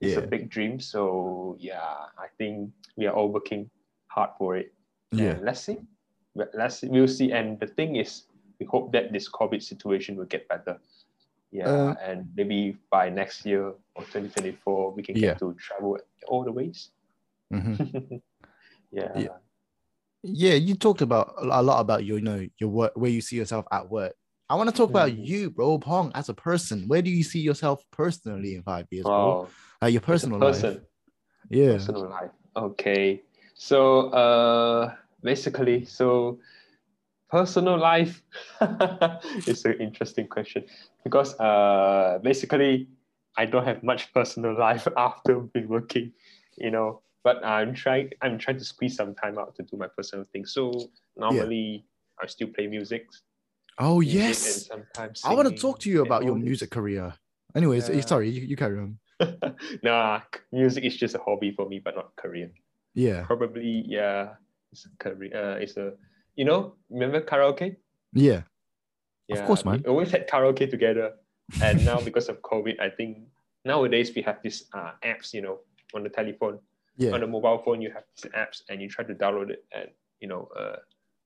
[0.00, 0.22] It's Yeah.
[0.24, 0.80] a big dream.
[0.80, 3.68] So yeah, I think we are all working
[4.08, 4.72] hard for it.
[5.12, 5.32] yeah.
[5.36, 5.78] And let's see.
[6.34, 6.88] Let's see.
[6.88, 7.32] We'll see.
[7.32, 8.24] And the thing is,
[8.60, 10.78] we hope that this COVID situation will get better.
[11.56, 15.28] Yeah, Uh, and maybe by next year or 2024, we can Yeah.
[15.32, 15.96] get to travel
[16.28, 16.90] all the ways.
[17.50, 18.20] Mhm.
[18.92, 19.12] yeah.
[19.16, 19.36] Yeah.
[20.22, 23.36] Yeah, you talked about a lot about your, you know, your work, where you see
[23.36, 24.12] yourself at work.
[24.50, 25.26] I want to talk about Mhm.
[25.26, 26.84] you, bro, Pong, as a person.
[26.88, 29.14] Where do you see yourself personally in five years, bro?
[29.14, 29.48] Wow.
[29.80, 30.82] Like your personal person, life.
[31.48, 31.72] Yeah.
[31.78, 32.30] personal life.
[32.56, 33.22] Okay.
[33.54, 36.38] So uh basically, so
[37.36, 38.22] personal life
[39.46, 40.64] is an interesting question
[41.04, 42.88] because uh basically
[43.36, 46.12] I don't have much personal life after been working,
[46.56, 47.02] you know.
[47.26, 50.54] But I'm trying I'm trying to squeeze some time out to do my personal things.
[50.56, 51.84] So normally
[52.22, 53.04] I still play music.
[53.78, 54.66] Oh music yes.
[54.72, 57.12] sometimes I want to talk to you about your music career.
[57.54, 58.00] Anyways, Yeah.
[58.12, 58.98] sorry, you, you carry on.
[59.82, 60.20] nah,
[60.52, 62.50] music is just a hobby for me, but not career.
[62.94, 63.24] Yeah.
[63.24, 64.36] Probably, yeah,
[64.72, 65.32] it's a career.
[65.32, 65.92] Uh, it's a,
[66.36, 67.76] you know, remember karaoke?
[68.12, 68.42] Yeah.
[69.30, 69.82] Of course, man.
[69.84, 71.14] We always had karaoke together,
[71.60, 73.18] and now because of COVID, I think
[73.64, 75.58] nowadays we have these uh, apps, you know,
[75.94, 76.60] on the telephone,
[76.96, 77.12] Yeah.
[77.12, 79.88] on the mobile phone, you have these apps, and you try to download it, and
[80.20, 80.76] you know, uh,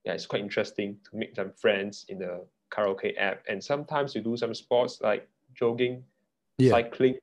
[0.03, 2.43] yeah, it's quite interesting to make some friends in the
[2.73, 6.03] karaoke app, and sometimes you do some sports like jogging,
[6.57, 6.71] Yeah.
[6.71, 7.19] cycling,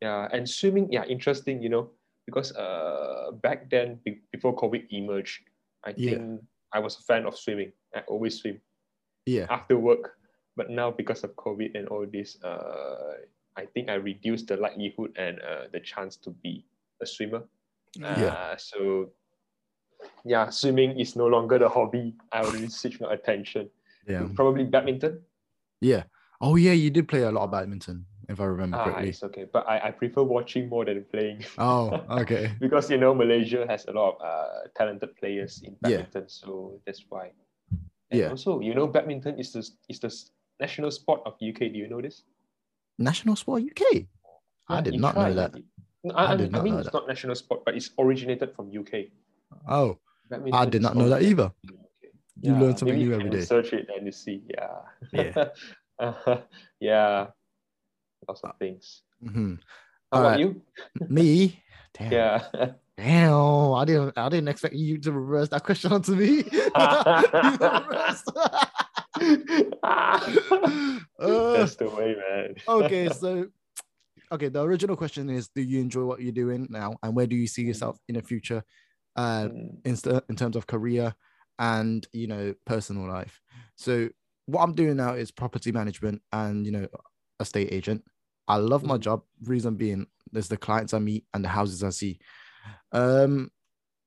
[0.00, 0.90] yeah, and swimming.
[0.90, 1.90] Yeah, interesting, you know,
[2.24, 5.42] because uh, back then be- before COVID emerged,
[5.84, 6.10] I Yeah.
[6.16, 6.40] think
[6.72, 7.72] I was a fan of swimming.
[7.94, 8.60] I always swim
[9.26, 9.46] Yeah.
[9.50, 10.16] after work.
[10.56, 13.14] But now because of COVID and all this, uh,
[13.56, 16.64] I think I reduced the likelihood and uh, the chance to be
[17.00, 17.42] a swimmer.
[17.94, 18.34] Yeah.
[18.34, 19.10] Uh, so
[20.24, 22.14] yeah, swimming is no longer the hobby.
[22.32, 23.70] I already switch my attention.
[24.06, 24.26] Yeah.
[24.34, 25.20] Probably badminton.
[25.80, 26.04] Yeah.
[26.40, 29.08] Oh yeah, you did play a lot of badminton, if I remember Ah, correctly.
[29.08, 29.46] it's okay.
[29.50, 31.44] But I, I prefer watching more than playing.
[31.56, 31.90] Oh,
[32.22, 32.52] okay.
[32.60, 36.04] because you know Malaysia has a lot of uh, talented players in Yeah.
[36.04, 37.32] badminton, so that's why.
[38.10, 38.30] And Yeah.
[38.30, 40.12] Also, you know, badminton is the is the
[40.60, 41.72] national sport of UK.
[41.72, 42.22] Do you know this?
[42.98, 44.04] National Sport UK.
[44.68, 45.54] I did not know that.
[45.54, 46.94] I I, I, did I mean, know it's that.
[46.94, 49.06] not national sport, but it's originated from UK.
[49.68, 51.52] Oh, Badminton I did not know that either.
[52.42, 53.40] You learn something new every day.
[53.42, 54.42] Search it and you see.
[54.50, 54.78] Yeah.
[55.12, 55.48] Yeah.
[55.98, 56.38] Uh,
[56.78, 57.26] yeah.
[58.26, 59.02] Lots of things.
[59.24, 59.54] Mm-hmm.
[60.12, 60.40] How about Alright.
[60.40, 60.62] you?
[61.08, 61.62] Me?
[61.98, 62.12] Damn.
[62.12, 62.42] Yeah.
[62.96, 63.74] Damn.
[63.74, 66.44] I didn't I didn't expect you to reverse that question onto me.
[69.20, 72.54] Uh, That's the way, man.
[72.68, 73.46] okay, so
[74.30, 77.34] okay, the original question is do you enjoy what you're doing now and where do
[77.36, 78.62] you see yourself in the future
[79.16, 81.14] uh Mm, in, in terms of career
[81.58, 83.40] and you know personal life
[83.76, 84.08] so
[84.46, 86.86] what i'm doing now is property management and you know
[87.40, 88.04] estate agent.
[88.46, 89.00] I love my Mhm.
[89.00, 89.22] job.
[89.44, 92.18] Reason being there's the clients i meet and the houses i see.
[92.92, 93.50] Um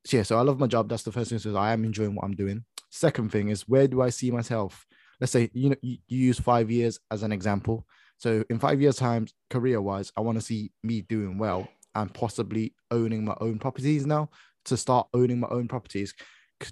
[0.05, 0.89] so yeah so i love my job.
[0.89, 1.39] That's the first thing.
[1.39, 2.65] So i am enjoying what i'm doing.
[2.89, 4.85] Second thing is where do i see myself?
[5.19, 7.87] Let's say you know you, you use five years as an example.
[8.17, 12.13] So in five years time career wise i want to see me doing well and
[12.13, 14.29] possibly owning my own properties now
[14.65, 16.13] to start owning my own properties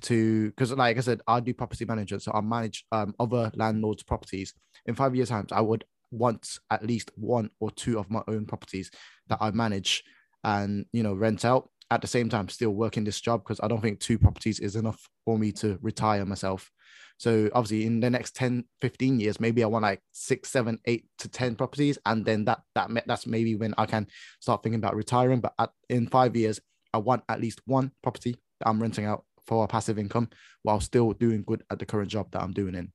[0.02, 4.04] to because like I said, I do property management, so I manage um other landlords'
[4.04, 4.54] properties.
[4.86, 8.46] In five years' time, I would want at least one or two of my own
[8.46, 8.92] properties
[9.28, 10.04] that I manage
[10.44, 13.68] and you know rent out at the same time still working this job because I
[13.68, 16.70] don't think two properties is enough for me to retire myself.
[17.18, 21.06] So obviously in the next 10, 15 years, maybe I want like six, seven, eight
[21.18, 21.98] to 10 properties.
[22.06, 24.08] And then that that that's maybe when I can
[24.40, 25.42] start thinking about retiring.
[25.42, 26.62] But at, in five years,
[26.94, 30.30] I want at least one property that I'm renting out for a passive income
[30.64, 32.94] while still doing good at the current job that I'm doing in.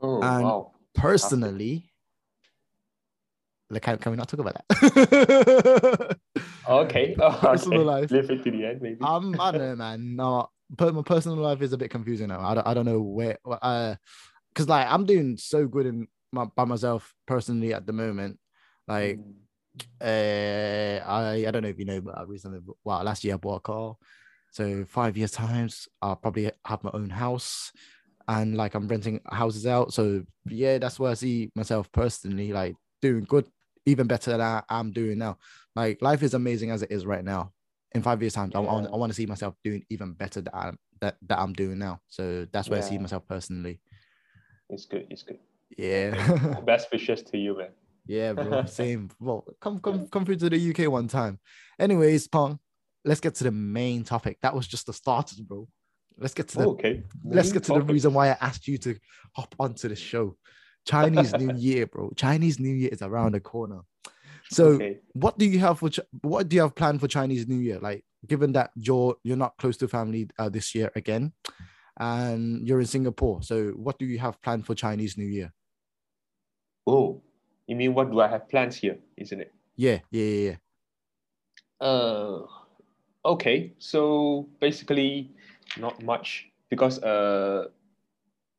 [0.00, 0.72] Oh, And- wow.
[0.94, 1.90] Personally,
[3.70, 6.18] like, can, can we not talk about that?
[6.68, 7.14] Okay.
[7.18, 7.86] Oh, Personal okay.
[7.86, 8.10] life.
[8.10, 8.98] Leave it to the end, maybe.
[9.02, 10.16] um, I don't know, man.
[10.16, 12.40] No, but my personal life is a bit confusing now.
[12.40, 13.94] I don't, I don't know where, uh,
[14.52, 18.38] because like I'm doing so good in my, by myself personally at the moment.
[18.88, 19.34] Like, Mm.
[20.00, 23.36] uh, I I don't know if you know, but I recently, well, last year I
[23.36, 23.96] bought a car.
[24.52, 27.72] So five years times, I'll probably have my own house,
[28.28, 29.92] and like I'm renting houses out.
[29.92, 33.46] So yeah, that's where I see myself personally, like doing good,
[33.86, 35.38] even better than I, I'm doing now.
[35.76, 37.52] Like life is amazing as it is right now.
[37.94, 40.54] In five years times, I, want, I want to see myself doing even better that
[40.54, 42.00] I'm that, that I'm doing now.
[42.08, 43.80] So that's where I see myself personally.
[44.68, 45.06] It's good.
[45.10, 45.38] It's good.
[45.78, 46.60] Yeah.
[46.66, 47.68] Best wishes to you, man.
[48.06, 48.64] Yeah, bro.
[48.66, 49.10] Same.
[49.20, 51.38] Well, come come come through to the UK one time.
[51.78, 52.58] Anyways, Pong,
[53.04, 54.38] let's get to the main topic.
[54.42, 55.68] That was just the starters, bro.
[56.18, 57.02] Let's get to the Oh, okay.
[57.24, 58.96] let's get to the reason why I asked you to
[59.36, 60.36] hop onto the show.
[60.84, 62.10] Chinese New Year, bro.
[62.16, 63.80] Chinese New Year is around the corner.
[64.50, 65.00] So Okay.
[65.12, 65.90] what do you have for
[66.22, 67.78] what do you have planned for Chinese New Year?
[67.80, 71.32] Like given that you're you're not close to family uh, this year again,
[71.98, 73.42] and you're in Singapore.
[73.42, 75.52] So what do you have planned for Chinese New Year?
[76.86, 77.22] Oh,
[77.66, 79.52] you mean what do I have plans here, isn't it?
[79.76, 80.56] Yeah, yeah, yeah, yeah.
[81.80, 82.46] Uh,
[83.24, 83.72] okay.
[83.78, 85.30] So basically,
[85.78, 87.68] not much because uh,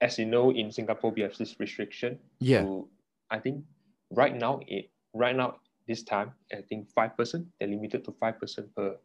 [0.02, 2.20] as you know, in Singapore we have this restriction.
[2.40, 2.62] Yeah.
[2.64, 2.88] To,
[3.32, 3.64] I think
[4.12, 7.48] right now it right now this time I think five percent.
[7.60, 8.98] They're limited to five percent per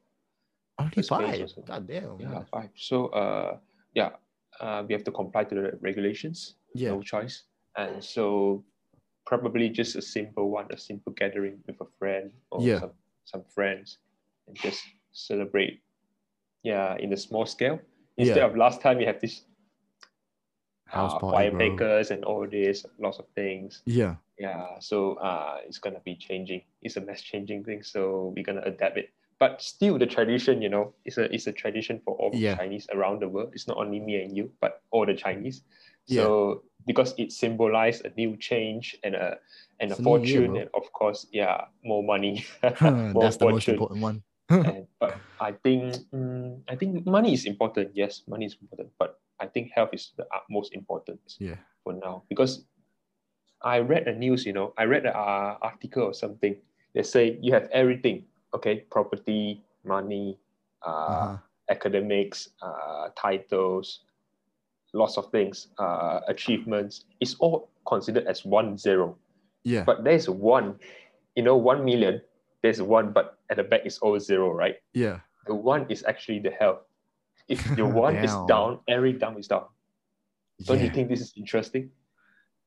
[0.78, 1.48] Only five.
[1.66, 2.18] God damn.
[2.20, 2.70] yeah five.
[2.76, 3.58] So uh
[3.94, 4.10] yeah
[4.60, 6.56] uh we have to comply to the regulations.
[6.74, 6.90] Yeah.
[6.90, 7.44] No choice.
[7.76, 8.64] And so
[9.26, 12.80] probably just a simple one, a simple gathering with a friend or Yeah.
[12.80, 12.92] some,
[13.24, 13.98] some friends
[14.48, 15.80] and just celebrate.
[16.62, 17.78] Yeah, in a small scale.
[18.18, 18.46] Instead Yeah.
[18.46, 19.44] of last time we have this
[20.90, 23.82] House uh, and all this, lots of things.
[23.86, 24.16] Yeah.
[24.38, 26.62] Yeah, so uh, it's gonna be changing.
[26.82, 29.10] It's a mass changing thing, so we're gonna adapt it.
[29.38, 32.56] But still, the tradition, you know, it's a it's a tradition for all Yeah.
[32.56, 33.50] Chinese around the world.
[33.52, 35.62] It's not only me and you, but all the Chinese.
[36.06, 36.22] Yeah.
[36.22, 39.38] So because it symbolized a new change and a
[39.78, 42.44] and It's a a year, fortune, and of course, yeah, more money,
[42.80, 44.22] more That's the most important one.
[44.48, 47.90] And, but I think mm, I think money is important.
[47.96, 51.56] Yes, money is important, but I think health is the utmost important Yeah.
[51.82, 52.64] for now because
[53.62, 56.56] I read the news, you know, I read an uh, article or something.
[56.94, 58.24] They say you have everything,
[58.54, 60.36] okay, property, money,
[60.84, 61.36] uh, Uh-huh.
[61.68, 64.04] academics, uh, titles,
[64.92, 67.04] lots of things, uh, achievements.
[67.20, 69.16] It's all considered as one zero.
[69.64, 69.84] Yeah.
[69.84, 70.76] But there's one,
[71.36, 72.20] you know, one million.
[72.62, 74.76] There's one, but at the back is all zero, right?
[74.92, 75.20] yeah.
[75.46, 76.80] The one is actually the health.
[77.48, 79.66] If the one is down, every down is down.
[80.64, 81.90] Don't you think this is interesting?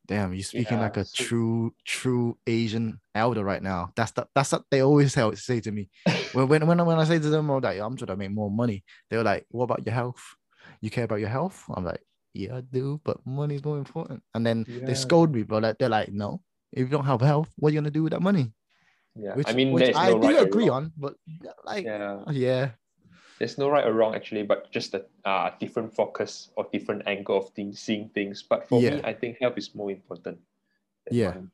[0.06, 3.94] Damn, you're speaking like a so- true, true Asian elder right now.
[3.96, 5.90] That's the, that's what they always tell, say to me.
[6.34, 8.84] when, when, when, when I say to them, like, I'm trying to make more money,
[9.10, 10.22] they're like, what about your health?
[10.82, 11.64] You care about your health?
[11.74, 12.02] I'm like,
[12.34, 14.24] yeah, I do, but money's more important.
[14.34, 14.86] And then Yeah.
[14.88, 15.60] they scold me, bro.
[15.60, 16.42] Like, they're like, no,
[16.74, 18.52] if you don't have health, what are you going to do with that money?
[19.16, 21.16] Yeah, Which, I mean, which there's I no do right agree on, but
[21.64, 22.72] like, yeah, Yeah,
[23.38, 27.38] there's no right or wrong actually, but just a uh, different focus or different angle
[27.38, 28.42] of things, seeing things.
[28.42, 28.96] But for Yeah.
[28.96, 30.40] me, I think health is more important.
[31.06, 31.34] than Yeah.
[31.34, 31.48] money.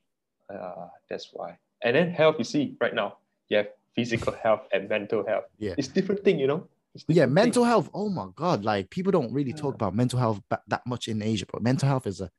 [0.49, 1.57] Uh, that's why.
[1.83, 3.17] And then health, you see, right now,
[3.49, 5.45] you have physical health and mental health.
[5.57, 5.73] Yeah.
[5.77, 6.67] It's different thing, you know.
[7.07, 7.69] Yeah mental thing.
[7.69, 9.75] health oh my god like people don't really talk Yeah.
[9.75, 12.29] about mental health that much in asia but mental health is a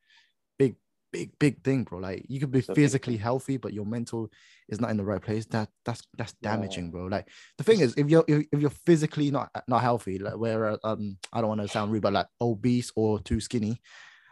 [0.59, 0.75] big
[1.13, 1.99] big big thing bro.
[1.99, 4.31] Like you could be It's a big physically healthy but your mental
[4.69, 5.47] is not in the right place.
[5.47, 6.51] That that's that's Yeah.
[6.53, 7.07] damaging bro.
[7.07, 10.79] Like the thing is if you're if, if you're physically not not healthy like where
[10.87, 13.81] um i don't want to sound rude but like obese or too skinny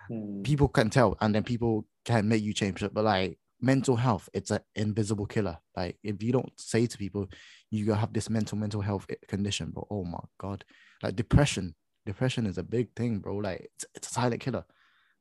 [0.08, 0.42] Hmm.
[0.42, 2.94] people can tell and then people can make you change it.
[2.94, 5.58] But like mental health it's an invisible killer.
[5.76, 7.28] Like if you don't say to people
[7.70, 10.64] you have this mental mental health condition but oh my god.
[11.02, 11.74] Like depression
[12.06, 13.36] depression is a big thing bro.
[13.36, 14.64] Like it's, it's a silent killer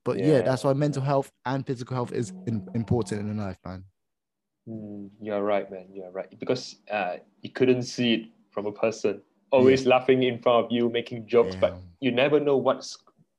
[0.07, 3.83] but yeah, that's why mental health and physical health is in, important in life man
[4.67, 5.87] Hmm, you're right, man.
[5.93, 6.27] You're right.
[6.37, 10.89] Because uh, you couldn't see it from a person always laughing in front of you,
[10.89, 12.97] making jokes, but you never know what's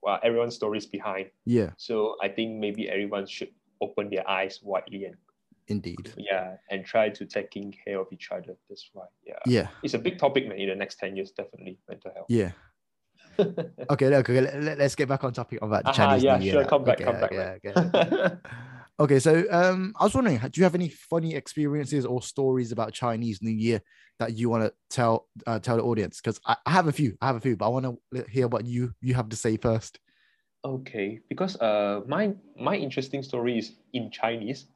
[0.09, 1.29] uh, everyone's stories behind.
[1.45, 3.51] yeah So I think maybe everyone should
[3.83, 5.17] open their eyes widely and
[5.69, 8.57] indeed yeah, and try to taking care of each other.
[8.71, 9.05] That's why.
[9.27, 9.35] Yeah.
[9.45, 12.27] yeah It's a big topic, man, in the next 10 years, definitely mental health.
[12.31, 12.53] yeah
[13.91, 16.53] okay okay let, us get back on topic about the Aha, chinese yeah, New Year
[16.55, 16.63] sure.
[16.65, 16.69] now.
[16.69, 17.91] Come back, Okay, come back, okay, man.
[17.95, 18.37] okay.
[19.01, 22.93] Okay, so um, I was wondering, do you have any funny experiences or stories about
[22.93, 23.81] Chinese New Year
[24.19, 26.21] that you want to tell uh, tell the audience?
[26.21, 28.49] Because I, I have a few, I have a few, but I want to hear
[28.49, 30.01] what you you have to say first.
[30.65, 34.67] Okay, because uh, my my interesting story is in Chinese.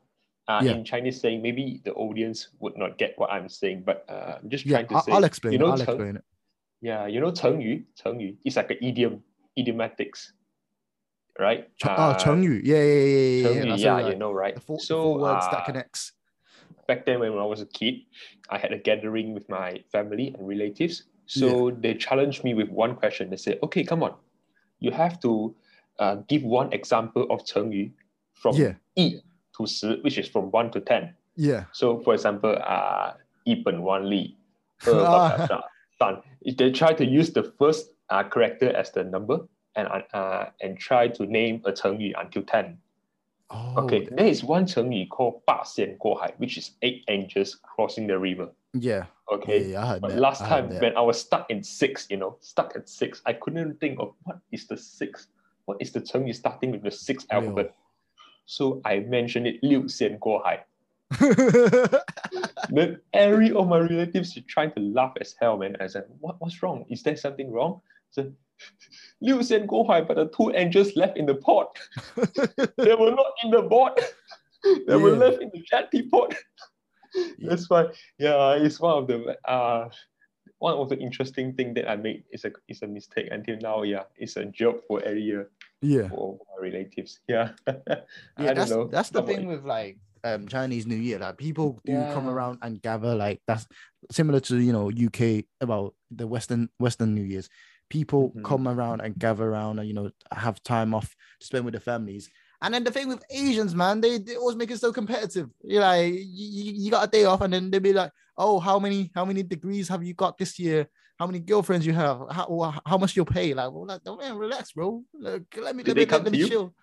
[0.47, 0.75] Uh, Yeah.
[0.75, 4.49] In Chinese saying, maybe the audience would not get what I'm saying, but uh, I'm
[4.51, 5.13] just Yeah, trying to I, say.
[5.13, 5.53] I'll explain.
[5.55, 6.25] You it, know, I'll Cheng- explain it.
[6.82, 9.22] Yeah, you know, 成语,成语 is like an idiom,
[9.56, 10.32] idiomatics,
[11.40, 11.66] right?
[11.78, 12.62] Ch- Uh, oh, Chengyu.
[12.64, 13.42] Yeah, yeah, yeah, yeah.
[13.42, 14.18] yeah, 成语, that's yeah, all you right.
[14.20, 14.54] know, right?
[14.56, 16.14] The four, the so four words that uh, connects.
[16.88, 18.06] back then when I was a kid,
[18.50, 21.04] I had a gathering with my family and relatives.
[21.26, 23.30] So they challenged me with one question.
[23.30, 24.14] They said, okay, come on.
[24.80, 25.54] You have to
[26.00, 27.92] uh, give one example of 成语
[28.36, 28.76] from Yeah.
[28.96, 29.22] 一
[29.58, 31.16] to 十, which is from 1 to 10.
[31.36, 31.66] Yeah.
[31.74, 34.38] So for example, uh, 一本万利,
[34.86, 35.60] 二百三,三.
[36.42, 39.40] If they try to use the first uh, character as the number
[39.76, 42.78] and, uh, and try to name a 成语 until 10.
[43.50, 48.50] Oh, Okay, there is one 成语 called 八仙过海, which is eight angels crossing the river.
[48.74, 49.06] yeah.
[49.30, 49.60] Okay.
[49.64, 50.20] Yeah, yeah, I heard But that.
[50.20, 50.82] last I heard time that.
[50.82, 54.14] when I was stuck in six, you know, stuck at six, I couldn't think of
[54.24, 55.28] what is the six,
[55.66, 57.42] what is the 成语 starting with the sixth Real.
[57.42, 57.74] alphabet.
[58.46, 60.66] So I mentioned it 六仙过海.
[62.71, 65.77] then every of my relatives is trying to laugh as hell, man.
[65.81, 66.85] I said, what, what's wrong?
[66.89, 67.81] Is there something wrong?
[67.85, 68.35] I said,
[69.21, 71.77] Liu Sen Go high," but the two angels left in the pot.
[72.79, 73.99] they were not in the pot.
[74.65, 74.97] they yeah.
[74.97, 76.35] were left in the jetty pot.
[77.39, 79.89] That's why, yeah, it's one of the uh
[80.59, 83.83] one of the interesting thing that I made is a is a mistake until now.
[83.83, 85.51] Yeah, it's a joke for every year.
[85.83, 87.19] Yeah, for my relatives.
[87.29, 88.01] Yeah, yeah.
[88.39, 91.19] I that's, that's the thing with like um Chinese New Year.
[91.19, 93.15] Like people do come around and gather.
[93.15, 93.67] Like that's
[94.11, 97.49] similar to you know UK about the Western Western New Year's.
[97.91, 98.45] People Mhm.
[98.45, 101.81] come around and gather around and you know have time off to spend with their
[101.81, 102.31] families.
[102.63, 105.49] And then the thing with Asians, man, they, they always make it so competitive.
[105.65, 108.79] You're like, you, you got a day off, and then they'll be like, oh, how
[108.79, 110.87] many how many degrees have you got this year?
[111.19, 112.23] How many girlfriends you have?
[112.31, 113.53] How, how much you'll pay?
[113.53, 115.03] Like, well, like, man, relax, bro.
[115.13, 116.49] Like, let me Did let me, let me you?
[116.49, 116.75] chill.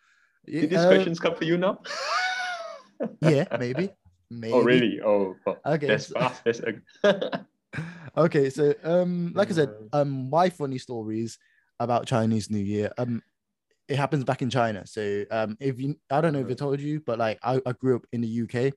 [0.45, 1.79] Did these Uh, questions come for you now?
[3.21, 3.89] Yeah, maybe.
[4.31, 4.53] Maybe.
[4.53, 5.01] oh, really?
[5.01, 5.87] Oh, oh, Okay.
[5.87, 6.43] that's so- fast.
[6.45, 6.61] That's
[8.17, 11.37] okay so um like i said um my funny stories
[11.79, 13.21] about chinese new year um
[13.87, 16.57] it happens back in china so um if you i don't know if i Mhm.
[16.57, 18.73] told you but like i, I grew up in the uk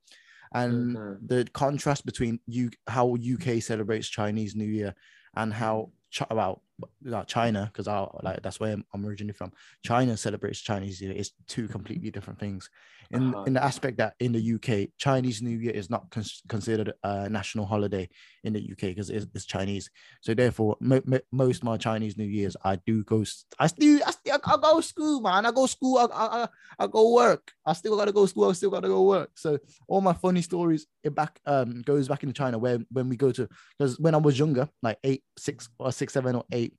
[0.55, 1.18] and Mhm.
[1.27, 4.95] the contrast between you how uk celebrates chinese new year
[5.37, 6.61] and how Chi- about
[7.03, 9.53] like china because i like that's where I'm, I'm originally from
[9.83, 12.68] china celebrates chinese new year is two completely different things
[13.13, 13.45] in Uh-huh.
[13.47, 17.29] in the aspect that in the uk chinese new year is not cons- considered a
[17.29, 18.09] national holiday
[18.45, 19.89] in the UK because it's, it's Chinese.
[20.21, 23.25] So therefore, mo- mo- most of my Chinese New Years, I do go.
[23.59, 25.47] I still, I still, I, go school, man.
[25.47, 25.99] I go school.
[25.99, 26.49] I, I, I,
[26.81, 27.53] I go work.
[27.65, 28.49] I still gotta go school.
[28.51, 29.31] I still gotta go work.
[29.37, 33.17] So all my funny stories it back um goes back into China where when we
[33.17, 33.49] go to
[33.79, 36.75] because when I was younger, like eight, six or six, seven or eight,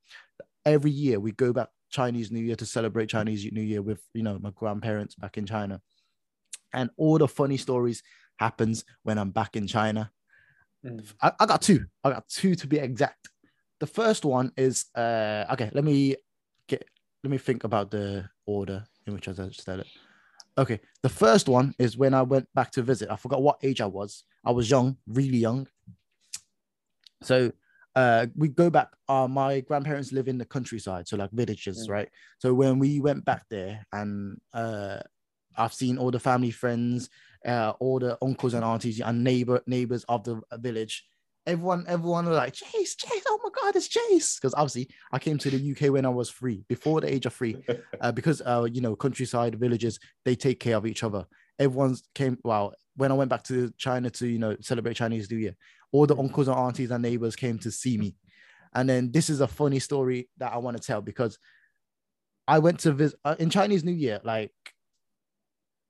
[0.65, 4.23] every year we go back Chinese New Year to celebrate Chinese New Year with you
[4.23, 5.81] know my grandparents back in China,
[6.73, 8.01] and all the funny stories
[8.37, 10.11] happens when I'm back in China.
[10.85, 11.13] Mm.
[11.21, 11.85] I, I got two.
[12.03, 13.29] I got two to be exact.
[13.79, 15.69] The first one is uh okay.
[15.73, 16.15] Let me
[16.67, 16.83] get.
[17.23, 19.87] Let me think about the order in which I said it.
[20.57, 23.09] Okay, the first one is when I went back to visit.
[23.09, 24.23] I forgot what age I was.
[24.45, 25.67] I was young, really young.
[27.21, 27.51] So
[27.95, 28.89] uh we go back.
[29.07, 31.91] Uh, my grandparents live in the countryside, so like villages, Mm.
[31.91, 32.09] right?
[32.39, 34.99] So when we went back there, and uh,
[35.57, 37.09] I've seen all the family friends,
[37.45, 41.05] uh, all the uncles and aunties and neighbor neighbors of the village.
[41.45, 44.35] Everyone, everyone were like, Chase, Chase, oh my God, it's Chase.
[44.35, 47.33] Because obviously I came to the UK when I was three, before the age of
[47.33, 47.57] three.
[48.01, 51.25] uh, because uh, you know, countryside villages, they take care of each other.
[51.59, 55.37] Everyone's came well, when I went back to China to, you know, celebrate Chinese New
[55.37, 55.55] Year,
[55.91, 58.15] all the uncles and aunties and neighbors came to see me.
[58.73, 61.37] And then this is a funny story that I want to tell because
[62.47, 64.51] I went to visit uh, in Chinese New Year, like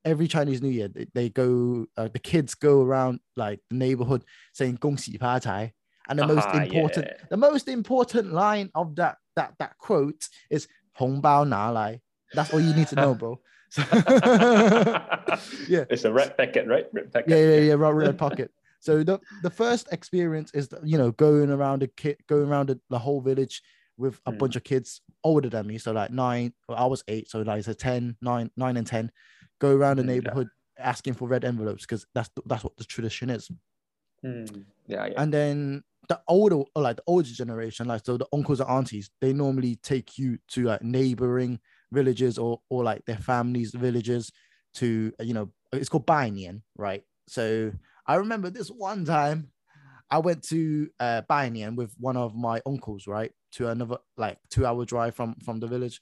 [0.06, 4.24] every Chinese New Year, they, they go, uh, the kids go around like the neighborhood
[4.54, 5.74] saying "Gong Xi Fa Cai,"
[6.10, 7.26] and the most Ah, important, yeah.
[7.30, 12.02] the most important line of that that that quote is "Hong Bao Na Lai."
[12.34, 13.40] That's all you need to know, bro.
[15.68, 15.86] Yeah.
[15.90, 16.86] It's a red packet, right?
[16.94, 17.30] Red packet.
[17.30, 18.52] yeah, yeah, yeah, right, red pocket.
[18.80, 22.80] So the the first experience is you know going around the kid, going around the,
[22.90, 23.62] the whole village
[23.98, 24.38] with a Mm.
[24.40, 25.78] bunch of kids older than me.
[25.78, 29.12] So like nine, well, I was eight, so like so 10, nine, nine and ten,
[29.64, 30.14] go around the Mm, yeah.
[30.16, 33.50] neighborhood asking for red envelopes because that's that's what the tradition is.
[34.24, 34.66] Mm.
[34.88, 35.22] Yeah, yeah.
[35.22, 39.34] And then the older, like the older generation, like so the uncles and aunties, they
[39.34, 41.60] normally take you to like neighboring
[41.92, 44.32] villages or or like their families' villages
[44.76, 47.04] to you know it's called Bainian, right?
[47.28, 47.72] So
[48.08, 49.52] I remember this one time
[50.12, 53.32] I went to uh Bainian with one of my uncles, right?
[53.54, 56.02] To another like two hour drive from from the village.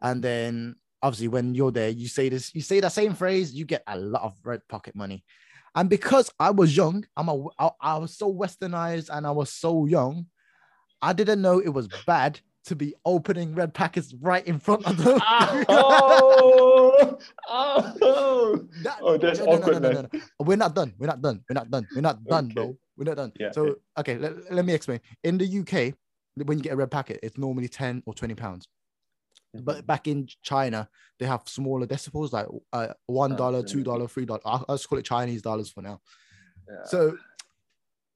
[0.00, 3.64] And then obviously when you're there, you say this, you say that same phrase, you
[3.64, 5.24] get a lot of red pocket money.
[5.74, 9.50] And because I was young, I'm a I, I was so westernized and I was
[9.52, 10.26] so young,
[11.00, 14.96] I didn't know it was bad to be opening red packets right in front of
[15.02, 15.18] them.
[15.22, 17.18] Ah, oh,
[17.48, 20.08] oh, That- oh, that's no, no, awkward, no, no, man.
[20.12, 20.24] no, no.
[20.40, 20.92] We're not done.
[20.98, 21.40] We're not done.
[21.48, 21.86] We're not done.
[21.94, 22.54] We're not done, Okay.
[22.54, 22.76] bro.
[22.96, 23.32] We're not done.
[23.38, 23.72] Yeah, so yeah.
[23.98, 25.00] okay, let, let me explain.
[25.22, 25.94] In the UK,
[26.46, 28.66] when you get a red packet, it's normally 10 or 20 pounds.
[29.56, 29.64] Mm-hmm.
[29.64, 30.88] But back in China,
[31.18, 34.40] they have smaller decimals like uh, one dollar, two dollar, three dollar.
[34.44, 36.00] I'll, I'll just call it Chinese dollars for now.
[36.68, 36.84] Yeah.
[36.84, 37.16] So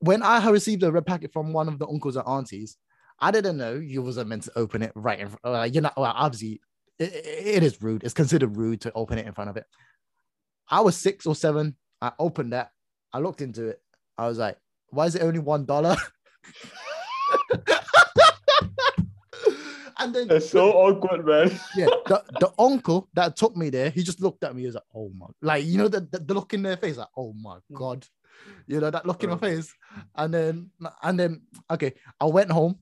[0.01, 2.77] when I received a red packet from one of the uncles and aunties,
[3.19, 5.41] I didn't know you wasn't meant to open it right in front.
[5.45, 5.97] Uh, you're not.
[5.97, 6.61] Well, obviously,
[6.99, 8.05] it, it- it is rude.
[8.05, 9.65] It's considered rude to open it in front of it.
[10.69, 11.77] I was six or seven.
[12.01, 12.73] I opened that.
[13.13, 13.81] I looked into it.
[14.19, 14.59] I was like,
[14.91, 15.97] "Why is it only one dollar?"
[20.03, 21.51] and then That's so awkward, man.
[21.77, 24.63] yeah, the, the uncle that took me there, he just looked at me.
[24.63, 26.97] He was like, "Oh my!" Like you know the, the, the look in their face,
[26.97, 27.77] like, "Oh my Mm.
[27.79, 28.07] god,"
[28.67, 29.73] you know that look in my face.
[30.17, 30.71] And then
[31.03, 32.79] and then okay, I went home.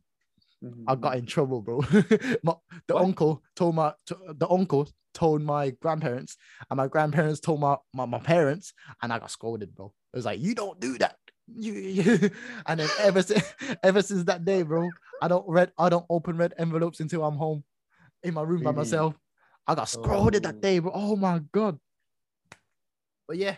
[0.86, 1.78] I got in trouble, bro.
[2.42, 2.54] my,
[2.86, 3.02] the What?
[3.02, 6.36] uncle told my to, the uncle told my grandparents,
[6.70, 9.92] and my grandparents told my, my my parents, and I got scolded, bro.
[10.12, 11.16] It was like, "You don't do that."
[11.56, 12.30] You, you.
[12.66, 13.44] and then ever since
[13.82, 14.88] ever since that day, bro,
[15.22, 17.64] I don't read I don't open red envelopes until I'm home
[18.22, 19.14] in my room by myself.
[19.66, 20.48] I got scolded Oh.
[20.50, 20.90] that day, bro.
[20.94, 21.78] Oh my god.
[23.28, 23.56] But yeah.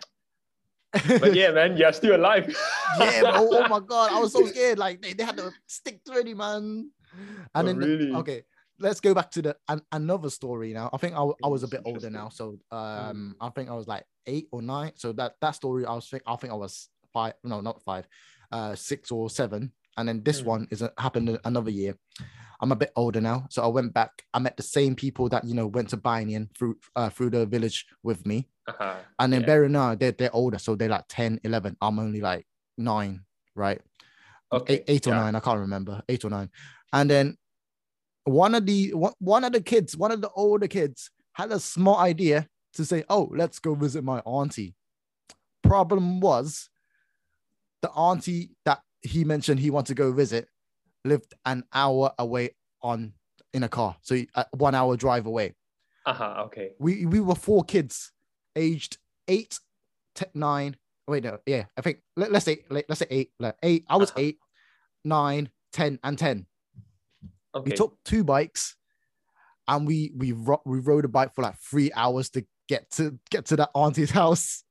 [0.93, 2.55] But yeah, man, you're still alive.
[2.99, 3.31] yeah, bro.
[3.35, 4.13] Oh my god.
[4.13, 4.79] I was so scared.
[4.79, 6.91] Like they, they had to stick sticks ready, man.
[7.55, 8.43] And Oh, then the- okay.
[8.79, 10.91] let's go back to the an, another story now.
[10.93, 13.87] I think I, I was a bit older now, so um, I think I was
[13.89, 14.93] like eight or nine.
[14.97, 17.35] So that that story, I was think I think I was five.
[17.45, 18.07] No, not five,
[18.51, 19.73] uh, six or seven.
[19.97, 20.47] And then this Mm.
[20.47, 21.97] one is a, happened another year.
[22.61, 24.23] I'm a bit older now, so I went back.
[24.33, 27.45] I met the same people that you know went to Bainian through uh, through the
[27.45, 28.49] village with me.
[28.69, 28.95] Uh-huh.
[29.19, 29.47] And then Yeah.
[29.47, 31.77] bear in mind, they're, they're older, so they're like 10, 11.
[31.81, 32.47] I'm only like
[32.79, 33.25] nine,
[33.57, 33.81] right?
[34.53, 34.75] Okay.
[34.75, 35.21] Eight, eight or yeah.
[35.23, 36.51] nine, I can't remember, eight or nine.
[36.93, 37.37] And then
[38.25, 41.59] one of the one, one of the kids, one of the older kids, had a
[41.59, 44.75] small idea to say, "Oh, let's go visit my auntie."
[45.63, 46.69] Problem was,
[47.83, 50.49] the auntie that he mentioned he wanted to go visit
[51.05, 52.51] lived an hour away
[52.83, 53.13] on
[53.53, 55.55] in a car, so uh, one hour drive away
[56.07, 56.45] Uh-huh.
[56.47, 56.71] Okay.
[56.79, 58.13] we we were four kids
[58.57, 58.97] aged
[59.29, 59.59] eight
[60.15, 60.77] to nine
[61.07, 63.97] wait no yeah i think let, us say let, us say eight like eight i
[63.97, 64.21] was Uh-huh.
[64.21, 64.39] eight
[65.05, 66.47] nine ten and 10
[67.55, 67.71] Okay.
[67.71, 68.77] we took two bikes
[69.69, 73.19] and we we ro- we rode a bike for like three hours to get to
[73.31, 74.65] get to that auntie's house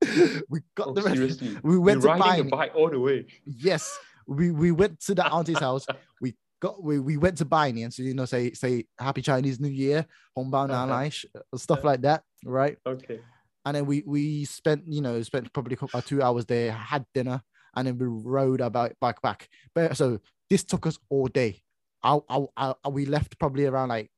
[0.48, 1.56] we got oh, the rest seriously.
[1.62, 3.26] we went You're to a bike all the way.
[3.46, 5.86] yes we we went to the auntie's house
[6.20, 9.58] we got we, we went to buy and so you know say say happy chinese
[9.60, 10.04] new year
[10.36, 10.86] Hongbao Uh-huh.
[10.86, 13.20] nalai, sh- stuff like that right Okay.
[13.64, 17.42] and then we we spent you know spent probably uh, two hours there had dinner
[17.74, 20.18] and then we rode about back back but so
[20.50, 21.60] this took us all day
[22.02, 24.10] I, I, I, we left probably around like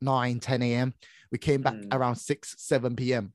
[0.00, 0.94] 9 10 a.m
[1.32, 1.94] we came back Mm.
[1.94, 3.32] around 6 7 p.m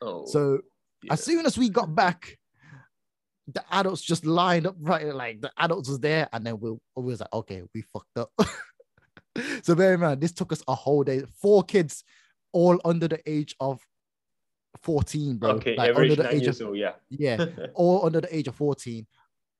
[0.00, 0.26] Oh.
[0.26, 0.60] so
[1.02, 1.12] yeah.
[1.12, 2.38] as soon as we got back
[3.52, 7.02] the adults just lined up right like the adults was there and then we, we
[7.02, 8.30] was like okay we fucked up
[9.62, 12.04] so bear in mind this took us a whole day four kids
[12.52, 13.80] all under the age of
[14.82, 16.92] 14 bro okay, like under the nine age years of old, yeah.
[17.08, 17.44] yeah
[17.74, 19.06] all under the age of 14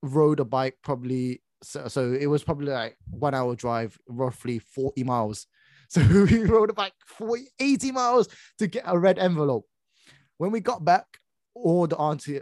[0.03, 5.03] rode a bike probably so, so it was probably like one hour drive roughly 40
[5.05, 5.47] miles
[5.89, 8.28] so we rode a bike 40 80 miles
[8.59, 9.64] to get a red envelope
[10.39, 11.07] when we got back
[11.55, 12.41] all the auntie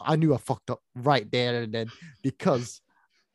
[0.00, 1.88] i knew i fucked up right there and then
[2.22, 2.80] because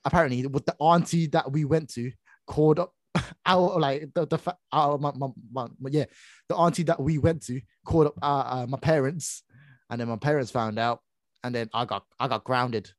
[0.05, 2.12] apparently with the auntie that we went to
[2.47, 2.93] called up
[3.45, 6.05] our like the, the our my, my, my, my- yeah
[6.49, 9.43] the auntie that we went to called up uh, uh, my parents.
[9.89, 10.99] And then my parents found out
[11.43, 12.91] and then i got i got grounded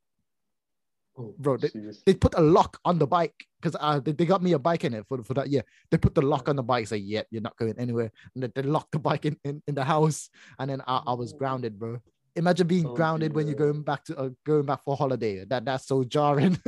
[1.17, 1.69] Oh, Bro, they-
[2.05, 4.83] they put a lock on the bike because uh, they, they got me a bike
[4.83, 5.63] in it for, for that year.
[5.91, 8.11] They put the lock on the bike, say, yeah, you're not going anywhere.
[8.33, 10.29] And they, they locked the bike in, in, in the house.
[10.57, 11.99] And then I, I was grounded, bro.
[12.35, 15.45] Imagine being Oh, grounded when you're going back to uh, going back for holiday.
[15.45, 16.57] That that's so jarring.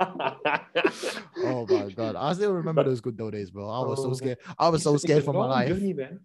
[0.00, 3.68] oh my god, I still remember But- those good old days, bro.
[3.68, 4.38] I was so Oh, scared.
[4.58, 5.68] I was so scared for my life.
[5.68, 6.20] Journey, man.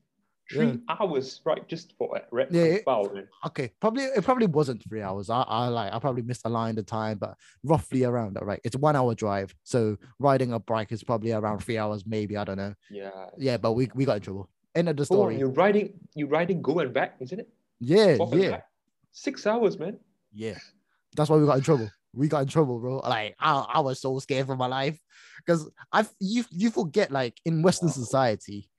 [0.51, 1.67] Three hours, right?
[1.67, 3.27] Just for a red Yeah, yeah, it-.
[3.47, 5.29] Okay, probably it probably wasn't three hours.
[5.29, 8.59] I, I like I probably missed a line the time, but roughly around that, right?
[8.63, 12.35] It's one hour drive, so riding a bike is probably around three hours, maybe.
[12.37, 12.73] I don't know.
[12.91, 13.09] Yeah.
[13.37, 14.49] Yeah, but we, we got in trouble.
[14.75, 15.37] End of the Oh, story.
[15.37, 17.49] you're riding, you're riding go and back, isn't it?
[17.79, 18.61] yeah, and yeah.
[19.11, 19.97] Six hours, man.
[20.33, 20.57] yeah.
[21.15, 21.89] That's why we got in trouble.
[22.15, 22.97] We got in trouble, bro.
[22.97, 24.99] Like I, I was so scared for my life
[25.37, 27.93] because I you you forget like in Western Wow.
[27.93, 28.69] society,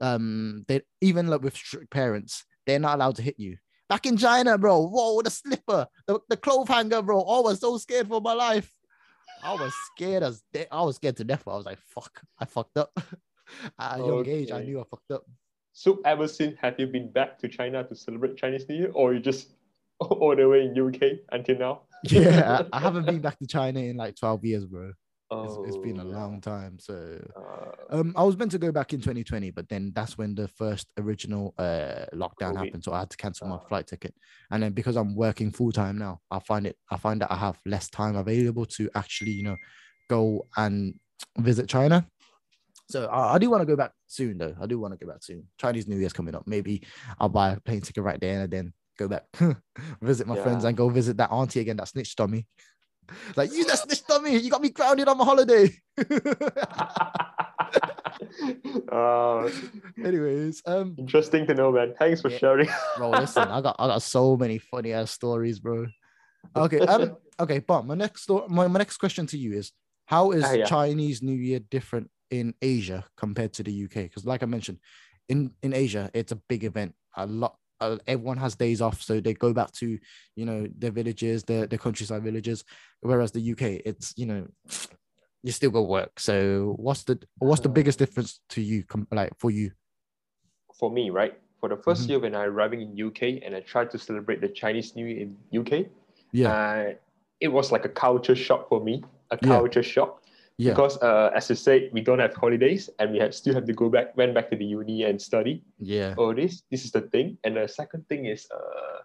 [0.00, 3.56] um, they even like with strict parents, they're not allowed to hit you.
[3.88, 7.20] Back in China, bro, whoa, the slipper, the, the clothes hanger, bro.
[7.20, 8.72] I was so scared for my life.
[9.42, 11.46] I was scared as de- I was scared to death.
[11.46, 12.90] I was like, fuck, I fucked up.
[13.78, 15.24] At a young age, I knew I fucked up.
[15.72, 19.12] So ever since, have you been back to China to celebrate Chinese New Year, or
[19.12, 19.50] you just
[20.00, 21.82] all the way in UK until now?
[22.04, 24.92] Yeah, I haven't been back to China in like 12 years, bro.
[25.42, 26.78] It's, it's been a Oh, long time.
[26.78, 30.34] So uh, um, I was meant to go back in 2020, but then that's when
[30.34, 32.56] the first original uh lockdown COVID.
[32.56, 32.84] happened.
[32.84, 33.68] So I had to cancel my Ah.
[33.68, 34.14] flight ticket.
[34.50, 37.36] And then because I'm working full time now, I find it I find that I
[37.36, 39.56] have less time available to actually, you know,
[40.08, 40.94] go and
[41.38, 42.06] visit China.
[42.90, 44.54] So I, I do want to go back soon though.
[44.60, 45.44] I do want to go back soon.
[45.58, 46.44] Chinese New Year's coming up.
[46.46, 46.82] Maybe
[47.18, 49.24] I'll buy a plane ticket right there and then go back,
[50.02, 52.46] visit my friends and go visit that auntie again that snitched on me.
[53.36, 54.36] Like you that snitched on me.
[54.38, 55.70] You got me grounded on my holiday.
[58.90, 59.48] uh,
[60.04, 61.94] Anyways, um, interesting to know, man.
[61.98, 62.38] Thanks for Yeah.
[62.38, 62.68] sharing.
[62.98, 65.86] bro, listen, I got I got so many funny ass stories, bro.
[66.56, 69.72] Okay, um, okay, but my next story, my, my next question to you is,
[70.06, 70.66] how is Ah, yeah.
[70.66, 73.94] Chinese New Year different in Asia compared to the UK?
[73.94, 74.78] Because, like I mentioned,
[75.28, 76.94] in in Asia, it's a big event.
[77.16, 79.98] A lot, uh, everyone has days off, so they go back to
[80.36, 82.64] you know their villages, their their countryside villages.
[83.00, 84.46] Whereas the UK, it's you know.
[85.42, 86.18] You still go work.
[86.20, 89.72] So what's the what's the Uh, biggest difference to you, like for you?
[90.74, 91.38] for me, right?
[91.60, 92.08] For the 1st Mhm.
[92.08, 95.20] year when I arriving in UK and I tried to celebrate the Chinese New Year
[95.22, 95.88] in UK,
[96.32, 96.94] Yeah, uh,
[97.40, 99.48] it was like a culture shock for me, a Yeah.
[99.48, 100.22] culture shock,
[100.56, 100.70] Yeah.
[100.70, 103.72] Because uh, as you said, we don't have holidays and we have still have to
[103.72, 105.62] go back, went back to the uni and study.
[105.80, 106.14] Yeah.
[106.16, 107.38] Oh, this this is the thing.
[107.42, 109.02] And the second thing is, uh,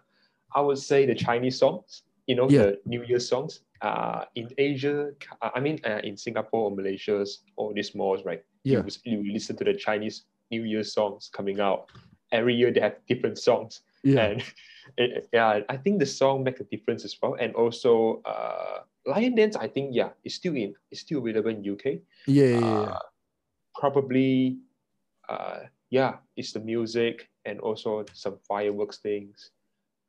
[0.54, 2.02] I would say the Chinese songs.
[2.26, 2.62] You know, Yeah.
[2.62, 3.60] the New Year songs.
[3.82, 5.10] Uh, in Asia,
[5.42, 7.24] uh, I mean, uh, in Singapore or Malaysia,
[7.56, 8.44] all these malls, right?
[8.62, 8.82] Yeah.
[9.04, 11.90] You, you listen to the Chinese New Year songs coming out.
[12.30, 13.80] Every year they have different songs.
[14.04, 14.20] Yeah.
[14.26, 14.42] And
[14.96, 17.34] it, yeah, I think the song make a difference as well.
[17.38, 21.68] And also, uh, Lion Dance, I think, yeah, it's still in, it's still available in
[21.68, 22.00] UK.
[22.26, 22.46] Yeah.
[22.46, 22.58] Yeah.
[22.60, 22.66] yeah.
[22.66, 22.98] Uh,
[23.76, 24.58] probably,
[25.28, 25.60] uh,
[25.90, 29.50] yeah, it's the music and also some fireworks things.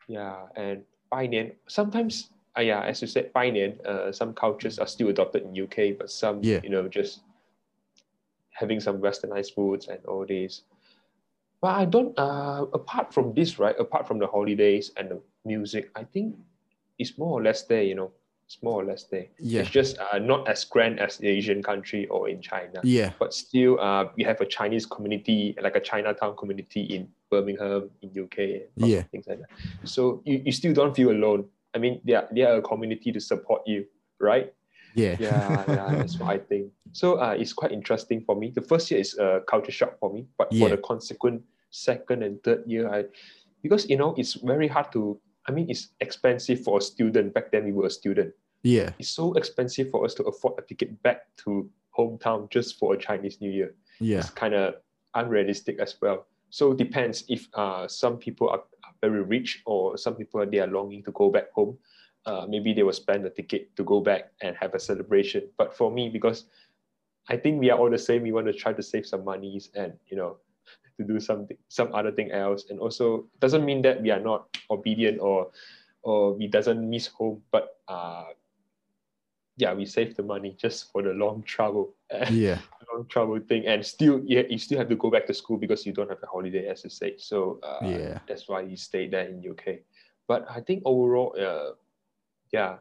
[0.08, 4.80] Yeah, and Bai Nian, sometimes, uh, yeah, as you said, Bai Nian, uh, some cultures
[4.80, 6.60] are still adopted in UK, but some, Yeah.
[6.64, 7.22] you know, just
[8.52, 10.64] having some westernized foods and all this.
[11.62, 15.92] But I don't, uh, apart from this, right, apart from the holidays and the music,
[15.96, 16.36] I think
[16.98, 18.12] it's more or less there, you know,
[18.48, 19.28] it's more or less there.
[19.40, 19.62] Yeah.
[19.62, 23.12] It's just uh, not as grand as the Asian country or in China yeah.
[23.20, 28.10] but still uh, we have a Chinese community, like a Chinatown community in Birmingham, in
[28.10, 29.02] UK, and lots of Yeah.
[29.04, 29.50] things like that.
[29.88, 31.46] So you, you still don't feel alone.
[31.76, 33.86] I mean, they are, they are a community to support you,
[34.20, 34.52] right?
[34.96, 35.16] Yeah.
[35.20, 36.72] Yeah, yeah, that's what I think.
[36.92, 38.50] So uh, it's quite interesting for me.
[38.54, 40.66] The first year is a culture shock for me, but Yeah.
[40.68, 41.42] for the consequent
[41.72, 43.06] second and third year, I
[43.64, 45.20] because you know it's very hard to.
[45.48, 47.34] I mean, it's expensive for a student.
[47.34, 48.94] Back then, we were a student Yeah.
[49.00, 51.68] it's so expensive for us to afford a ticket back to
[51.98, 53.74] hometown just for a Chinese New Year.
[54.00, 54.20] Yeah.
[54.20, 54.76] It's kind of
[55.16, 56.28] unrealistic as well.
[56.52, 60.60] So it depends if uh, some people are, are very rich or some people they
[60.60, 61.78] are longing to go back home.
[62.26, 65.50] Uh, maybe they will spend the ticket to go back and have a celebration.
[65.58, 66.46] But for me, because
[67.30, 69.72] I think we are all the same, we want to try to save some monies
[69.74, 70.38] and you know
[71.02, 72.70] to do something some other thing else.
[72.70, 75.50] And also doesn't mean that we are not obedient or
[76.04, 78.26] or we doesn't miss home, but uh,
[79.58, 81.94] yeah, we save the money just for the long travel,
[82.32, 82.58] Yeah.
[82.94, 85.86] long travel thing, and still, yeah, you still have to go back to school because
[85.86, 87.18] you don't have a holiday, as you say.
[87.18, 88.20] So uh, Yeah.
[88.28, 89.82] that's why you stay there in UK.
[90.28, 91.76] But I think overall, uh,
[92.52, 92.78] yeah,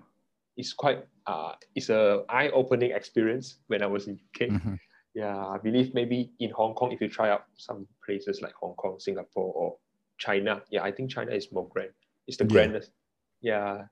[0.57, 4.49] it's quite uh, it's a eye-opening experience when I was in UK.
[4.49, 4.79] Mhm.
[5.15, 8.75] Yeah, I believe maybe in Hong Kong, if you try out some places like Hong
[8.75, 9.77] Kong, Singapore, or
[10.19, 11.91] China, yeah, I think China is more grand.
[12.29, 12.51] It's the Yeah.
[12.51, 12.91] grandest.
[13.41, 13.85] Yeah,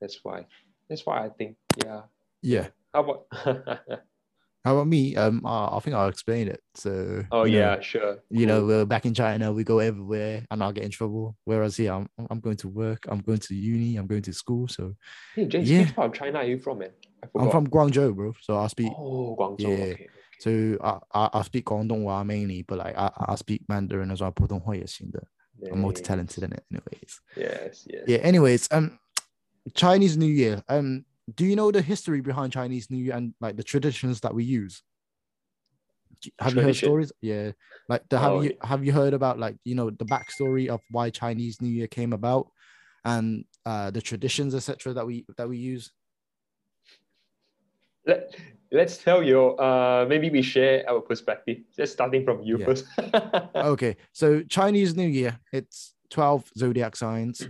[0.00, 0.46] that's why.
[0.88, 1.56] That's why I think.
[1.84, 2.02] Yeah.
[2.42, 2.68] Yeah.
[2.92, 3.26] How about?
[4.62, 5.16] How about me?
[5.16, 6.60] Um, I, I think I'll explain it.
[6.74, 7.24] So.
[7.32, 8.18] oh you know, yeah, sure.
[8.28, 11.34] you know, we're back in China, we go everywhere and I'll get in trouble.
[11.44, 14.68] Whereas here, I'm, I'm going to work, I'm going to uni, I'm going to school.
[14.68, 14.96] So
[15.34, 15.80] Hey, James, yeah.
[15.80, 16.90] which part of China are you from, man?
[17.23, 17.45] I forgot.
[17.45, 18.33] I'm from Guangzhou, bro.
[18.41, 19.59] So I speak, Oh, Guangzhou.
[19.59, 19.67] Yeah.
[19.67, 19.91] Okay.
[19.93, 20.09] okay.
[20.39, 24.31] so I, I, I speak Guangdonghua mainly, but like I, I speak Mandarin as well,
[24.31, 25.23] 普通话也行的.
[25.71, 27.21] I'm multi-talented in it anyways.
[27.37, 28.03] Yes, yes.
[28.07, 28.99] Yeah, anyways, um,
[29.73, 30.61] Chinese New Year.
[30.67, 34.33] Um, do you know the history behind Chinese New Year and like the traditions that
[34.35, 34.83] we use?
[36.21, 36.87] Do- Have you heard Tradition?
[36.89, 37.11] stories?
[37.21, 37.51] Yeah,
[37.89, 40.81] like the, have Oh, you have you heard about like you know the backstory of
[40.91, 42.51] why Chinese New Year came about
[43.03, 45.91] and uh the traditions etc that we that we use?
[48.10, 48.34] Let,
[48.72, 51.58] let's tell you, uh, maybe we share our perspective.
[51.76, 52.66] Just starting from you Yeah.
[52.66, 52.84] first.
[53.72, 57.46] Okay, so Chinese New Year, it's 12 zodiac signs,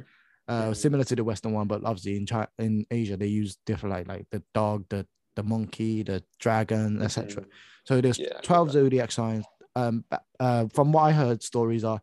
[0.49, 3.95] uh, similar to the Western one, but obviously in China, in Asia, they use different
[3.95, 5.07] like like the dog, the
[5.37, 7.45] the monkey, the dragon, etc.
[7.85, 9.45] So there's Yeah, 12 zodiac signs.
[9.77, 10.05] Um,
[10.41, 12.01] uh, from what I heard, stories are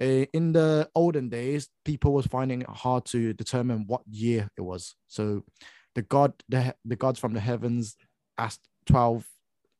[0.00, 4.62] uh, in the olden days, people was finding it hard to determine what year it
[4.62, 4.96] was.
[5.06, 5.44] So
[5.94, 7.96] the god, the the gods from the heavens
[8.38, 9.26] asked 12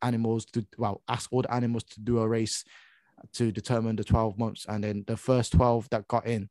[0.02, 2.64] animals to well, asked all the animals to do a race
[3.32, 6.48] to determine the 12 months, and then the first 12 that got in,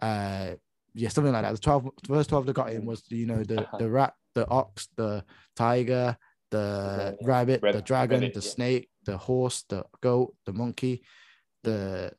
[0.00, 0.52] uh,
[0.94, 1.52] yeah, something like that.
[1.52, 3.78] The 12 first 12 that got in was you know the Uh-huh.
[3.80, 5.24] the rat, the ox, the
[5.56, 6.16] tiger,
[6.50, 8.54] the The rabbit, the dragon, rabbit, the yeah.
[8.54, 11.02] snake, the horse, the goat, the monkey,
[11.62, 12.12] the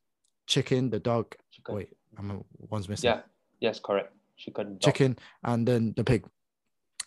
[0.46, 1.36] chicken, the dog.
[1.52, 1.76] Chicken.
[1.76, 3.10] Wait, I'm one's missing.
[3.10, 3.22] Yeah.
[3.62, 4.14] Yes, correct.
[4.38, 4.74] Chicken.
[4.74, 4.82] dog.
[4.82, 6.26] Chicken, and then the pig.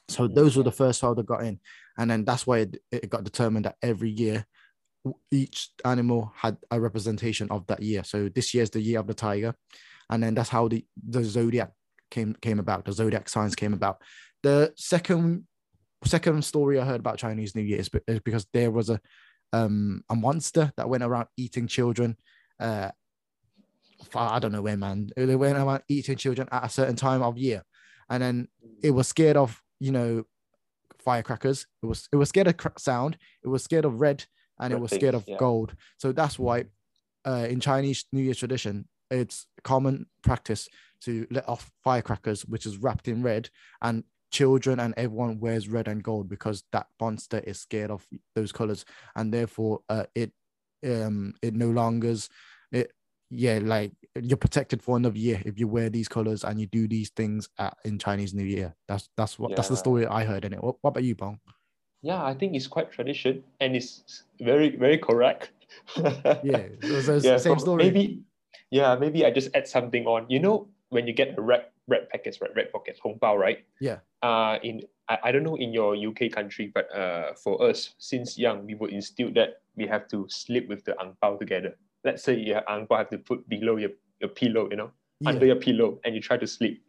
[0.08, 1.60] So those were the first 12 that got in,
[1.98, 4.46] and then that's why it, it got determined that every year
[5.30, 8.04] each animal had a representation of that year.
[8.04, 9.54] So this year's the year of the tiger,
[10.10, 11.72] and then that's how the the zodiac
[12.10, 12.84] came came about.
[12.84, 14.02] The zodiac signs came about.
[14.42, 15.46] The second
[16.04, 19.00] second story I heard about Chinese New Year is, is because there was a
[19.52, 22.16] um a monster that went around eating children.
[22.58, 22.90] Uh,
[24.14, 25.10] I don't know when, man.
[25.16, 27.62] They went around eating children at a certain time of year,
[28.08, 28.48] and then
[28.82, 30.24] it was scared of you know
[30.98, 31.66] firecrackers.
[31.82, 33.18] It was it was scared of sound.
[33.42, 34.24] It was scared of red,
[34.58, 35.36] and it was scared things, of yeah.
[35.38, 35.74] gold.
[35.96, 36.64] So that's why,
[37.26, 40.68] uh, in Chinese New Year tradition, it's common practice
[41.02, 43.50] to let off firecrackers, which is wrapped in red,
[43.82, 48.52] and children and everyone wears red and gold because that monster is scared of those
[48.52, 48.84] colors
[49.16, 50.32] and therefore uh, it
[50.84, 52.28] um it no longer's
[53.30, 56.88] yeah like you're protected for another year if you wear these colors and you do
[56.88, 60.44] these things at, in chinese new year that's that's what that's the story i heard
[60.44, 61.38] in it what, what about you Pong
[62.00, 65.50] Yeah, I think it's quite tradition and it's very very correct.
[66.46, 66.70] yeah
[67.02, 68.22] so, yeah, same story Maybe,
[68.70, 70.26] yeah, maybe I just add something on.
[70.28, 73.64] You know, when you get the red red packets, right, red pockets, hongbao, right?
[73.80, 73.98] Yeah.
[74.22, 78.38] Uh, in I, I don't know in your UK country, but uh, for us, since
[78.38, 81.76] young, we were instilled that we have to sleep with the angbao together.
[82.04, 83.90] Let's say you have have to put below your,
[84.20, 84.90] your pillow, you know,
[85.26, 86.82] under your pillow, and you try to sleep.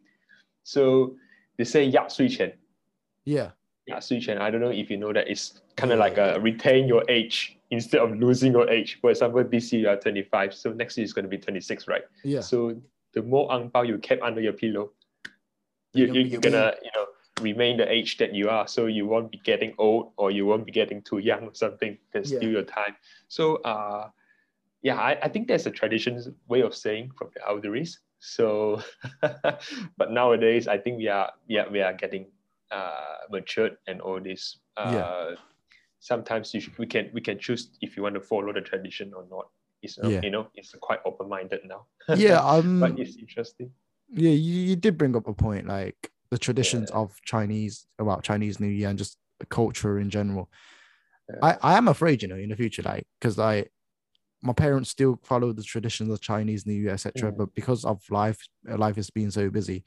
[0.62, 1.16] So
[1.58, 2.52] they say ya sui chen.
[3.24, 3.50] yeah
[3.86, 6.38] Yeah, Sui Chen, I don't know if you know that it's kind of like a
[6.38, 8.98] retain your age instead of losing your age.
[9.00, 11.88] For example, this year you are 25, so next year is going to be 26,
[11.88, 12.02] right?
[12.22, 12.76] yeah So
[13.14, 14.92] the more ang you kept under your pillow,
[15.92, 17.06] you, You're you, gonna you're gonna you know
[17.40, 18.68] remain the age that you are.
[18.68, 21.98] So you won't be getting old or you won't be getting too young or something.
[22.12, 22.38] There's Yeah.
[22.38, 22.94] still your time.
[23.28, 24.10] So uh
[24.82, 27.98] yeah, I, I think there's a tradition way of saying from the elderlies.
[28.18, 28.80] So
[29.96, 32.26] but nowadays I think we are yeah we are getting
[32.70, 34.58] uh matured and all this.
[34.76, 35.34] Uh Yeah.
[36.00, 39.12] sometimes you should, we can we can choose if you want to follow the tradition
[39.14, 39.48] or not.
[39.82, 40.20] It's uh, Yeah.
[40.22, 41.86] you know it's quite open minded now.
[42.14, 43.70] yeah um but it's interesting.
[44.08, 47.00] yeah you, you did bring up a point like the traditions Yeah.
[47.00, 49.18] of chinese about chinese new year and just
[49.48, 50.48] culture in general
[51.30, 51.38] Yeah.
[51.42, 53.66] I, I am afraid, you know, in the future, like, because I,
[54.42, 57.30] my parents still follow the traditions of Chinese New Year, etc.
[57.32, 57.36] Mm.
[57.36, 59.84] But because of life, life has been so busy,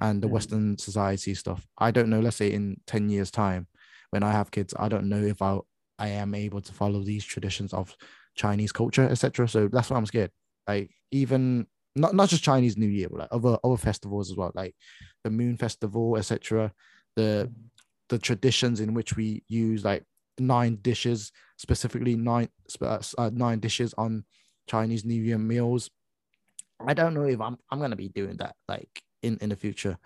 [0.00, 0.32] and the Mm.
[0.32, 2.20] Western society stuff, I don't know.
[2.20, 3.66] Let's say in ten years' time,
[4.10, 5.58] when I have kids, I don't know if I
[5.98, 7.96] I am able to follow these traditions of
[8.34, 9.48] Chinese culture, etc.
[9.48, 10.30] So that's why I'm scared.
[10.66, 14.52] Like even not not just Chinese New Year, but like other other festivals as well,
[14.54, 14.74] like
[15.22, 16.72] the Moon Festival, etc.
[17.16, 17.50] The
[18.08, 20.04] the traditions in which we use like
[20.38, 22.48] nine dishes specifically nine
[22.80, 24.24] uh, uh, nine dishes on
[24.68, 25.90] chinese new year meals
[26.86, 29.56] i don't know if i'm i'm going to be doing that like in in the
[29.56, 29.98] future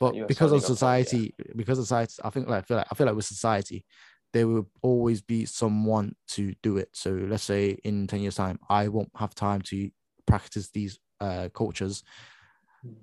[0.00, 0.66] but because of a yeah.
[0.66, 3.84] society because of society i think like I feel like i feel like with society
[4.32, 8.58] there will always be someone to do it so let's say in 10 years time
[8.68, 9.90] i won't have time to
[10.26, 12.02] practice these uh cultures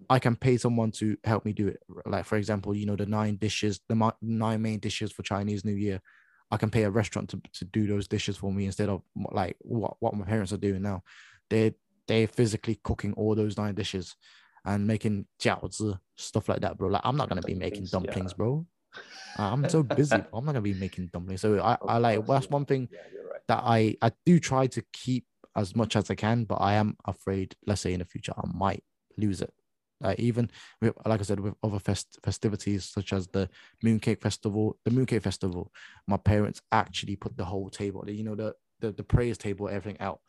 [0.10, 1.80] I can pay someone to help me do it.
[2.06, 5.74] Like for example, you know the nine dishes, the nine main dishes for Chinese New
[5.74, 6.02] Year.
[6.52, 9.58] I can pay a restaurant to, to do those dishes for me instead of like
[9.60, 11.04] what, what my parents are doing now.
[11.50, 11.74] They're
[12.08, 14.16] they're physically cooking all those nine dishes
[14.64, 16.90] and making jiaozi, stuff like that, bro.
[16.90, 18.38] Like I'm not gonna be making Dumplings, yeah.
[18.38, 18.66] bro.
[19.38, 20.18] Ah, I'm so busy.
[20.18, 20.40] bro.
[20.40, 21.42] I'm not gonna be making dumplings.
[21.42, 23.00] So I, I like course, that's one thing Yeah,
[23.32, 23.42] right.
[23.48, 25.26] that I I do try to keep
[25.56, 28.48] as much as I can, but I am afraid, let's say in the future, I
[28.54, 28.84] might
[29.18, 29.54] lose it.
[30.06, 30.50] Like even
[30.82, 33.50] with, like I said, with other fest- festivities such as the
[33.84, 35.72] Mooncake Festival, the Mooncake Festival,
[36.08, 39.70] my parents actually put the whole table, the- you know, the the, the praise table,
[39.70, 40.20] everything out.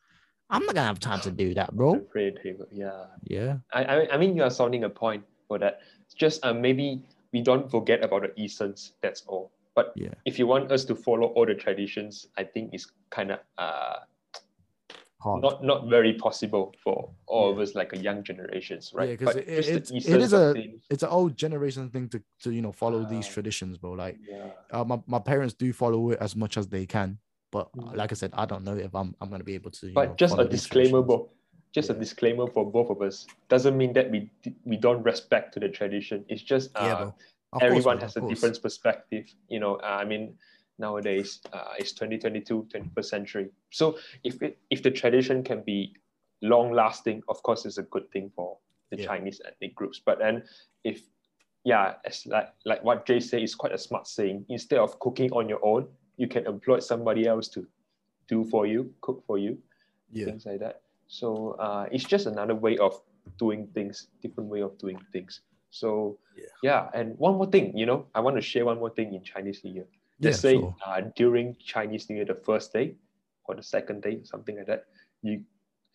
[0.50, 1.96] I'm not gonna have time to do that, The bro.
[1.98, 2.66] prayer table.
[2.70, 3.06] Yeah.
[3.24, 5.80] Yeah, I, I, I mean, you are sounding a point for that.
[6.04, 7.02] It's just uh, maybe
[7.32, 8.92] we don't forget about the essence.
[9.02, 9.50] That's all.
[9.74, 13.32] But yeah, if you want us to follow all the traditions, I think it's kind
[13.32, 13.96] of uh,
[15.34, 19.08] not not very possible for all of us like a young generations, right?
[19.10, 20.86] Yeah, 'cause But it- just the it's- it essence is a- things.
[20.90, 23.32] it's an old generation thing to to you know follow these Ah.
[23.32, 23.92] traditions, bro.
[23.92, 24.50] Like Yeah.
[24.70, 27.18] uh, my, my parents do follow it as much as they can,
[27.50, 27.96] but uh, Mm.
[27.96, 29.86] like I said, I don't know if I'm I'm gonna be able to.
[29.88, 31.28] You But know, just a disclaimer, bo-
[31.72, 31.96] just Yeah.
[31.96, 34.30] a disclaimer for both of us doesn't mean that we
[34.64, 36.24] we don't respect to the tradition.
[36.28, 37.14] It's just uh, Yeah, bro.
[37.52, 40.36] Course, everyone has a different perspective you know uh, i mean
[40.78, 45.94] nowadays uh, it's 2022 21st century so if it, if the tradition can be
[46.42, 48.58] long lasting of course it's a good thing for
[48.90, 49.06] the Yeah.
[49.06, 50.42] chinese ethnic groups but then
[50.84, 51.02] if
[51.64, 55.32] yeah as like like what jay said is quite a smart saying instead of cooking
[55.32, 57.66] on your own you can employ somebody else to
[58.28, 59.58] do for you cook for you
[60.12, 60.82] Yeah, things like that.
[61.08, 62.94] So uh, it's just another way of
[63.38, 65.40] doing things, different way of doing things.
[65.70, 66.46] So Yeah.
[66.62, 69.22] yeah, and one more thing, you know, I want to share one more thing in
[69.22, 69.86] Chinese New Year.
[70.18, 70.74] Yeah, Let's say sure.
[70.86, 72.94] uh, during Chinese New Year, the first day
[73.44, 74.84] or the second day, something like that,
[75.22, 75.42] you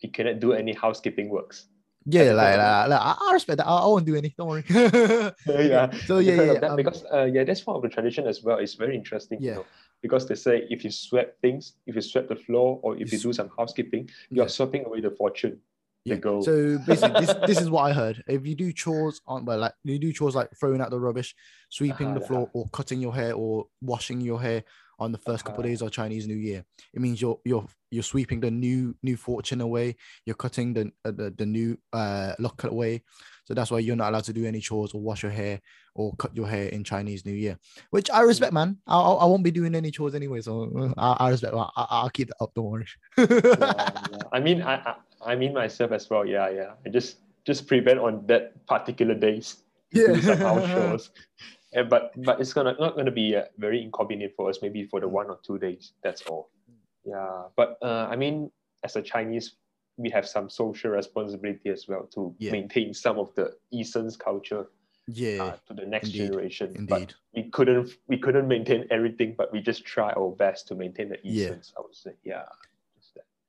[0.00, 1.66] you cannot do any housekeeping works.
[2.04, 3.66] Yeah, like, like, like, I I respect that.
[3.68, 4.34] I, I won't do any.
[4.36, 4.64] Don't worry.
[5.46, 5.90] yeah.
[6.06, 8.26] So yeah, because yeah, of that, um, because uh, yeah, that's part of the tradition
[8.26, 8.58] as well.
[8.58, 9.50] It's very interesting, Yeah.
[9.50, 9.66] you know,
[10.02, 13.18] because they say if you sweep things, if you sweep the floor, or if You
[13.18, 14.36] you, do some housekeeping, yeah.
[14.42, 15.60] you're sweeping away the fortune.
[16.04, 16.16] Yeah.
[16.16, 16.42] Goal.
[16.42, 18.22] So basically, this this is what I heard.
[18.26, 21.34] If you do chores on, well, like you do chores like throwing out the rubbish,
[21.70, 24.64] sweeping Uh-huh, the floor, or cutting your hair, or washing your hair
[24.98, 25.72] on the first couple of Uh-huh.
[25.72, 26.64] days of Chinese New Year.
[26.92, 29.96] It means you're you're you're sweeping the new new fortune away.
[30.26, 33.02] You're cutting the uh, the, the new uh luck away.
[33.44, 35.60] So that's why you're not allowed to do any chores or wash your hair
[35.94, 37.58] or cut your hair in Chinese New Year,
[37.90, 38.78] which I respect, man.
[38.86, 41.54] I I, I won't be doing any chores anyway, so uh, I, I respect.
[41.54, 42.50] I, I- I'll keep that up.
[42.54, 42.86] Don't worry.
[43.18, 43.26] Yeah,
[43.58, 44.18] yeah.
[44.32, 44.94] I mean, I,
[45.24, 46.26] I mean myself as well.
[46.26, 46.70] Yeah, yeah.
[46.84, 49.62] I just just prevent on that particular days.
[49.94, 51.10] some house.
[51.74, 54.58] And, but but it's gonna not gonna be uh, very inconvenient for us.
[54.60, 55.92] Maybe for the one or two days.
[56.04, 56.50] That's all.
[57.02, 57.44] Yeah.
[57.56, 58.50] But uh, I mean,
[58.84, 59.54] as a Chinese,
[59.96, 62.52] we have some social responsibility as well to Yeah.
[62.52, 64.66] maintain some of the Eastern's culture
[65.08, 66.68] Yeah, uh, to the next indeed, generation.
[66.76, 66.88] indeed.
[66.90, 71.08] But we couldn't we couldn't maintain everything, but we just try our best to maintain
[71.08, 71.54] the Yeah.
[71.76, 72.12] I would say.
[72.22, 72.44] Yeah.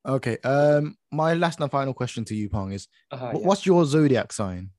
[0.06, 0.38] Okay.
[0.44, 3.46] Um, my last and final question to you, Pong, is Uh-huh, yeah.
[3.46, 4.70] what's your zodiac sign?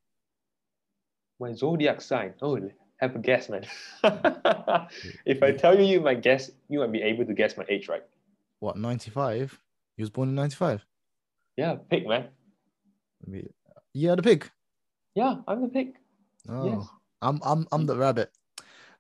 [1.40, 2.34] My zodiac sign.
[2.42, 2.60] Oh,
[2.98, 3.66] have a guess, man.
[5.26, 6.50] if I tell you, you might guess.
[6.70, 8.04] You might be able to guess my age, right?
[8.60, 9.60] What ninety five?
[9.98, 10.86] He was born in ninety five.
[11.58, 12.30] Yeah, pig, man.
[13.94, 14.50] Yeah, the pig.
[15.14, 15.96] Yeah, I'm the pig.
[16.48, 16.88] Oh, Yes.
[17.22, 18.32] I'm I'm I'm the rabbit.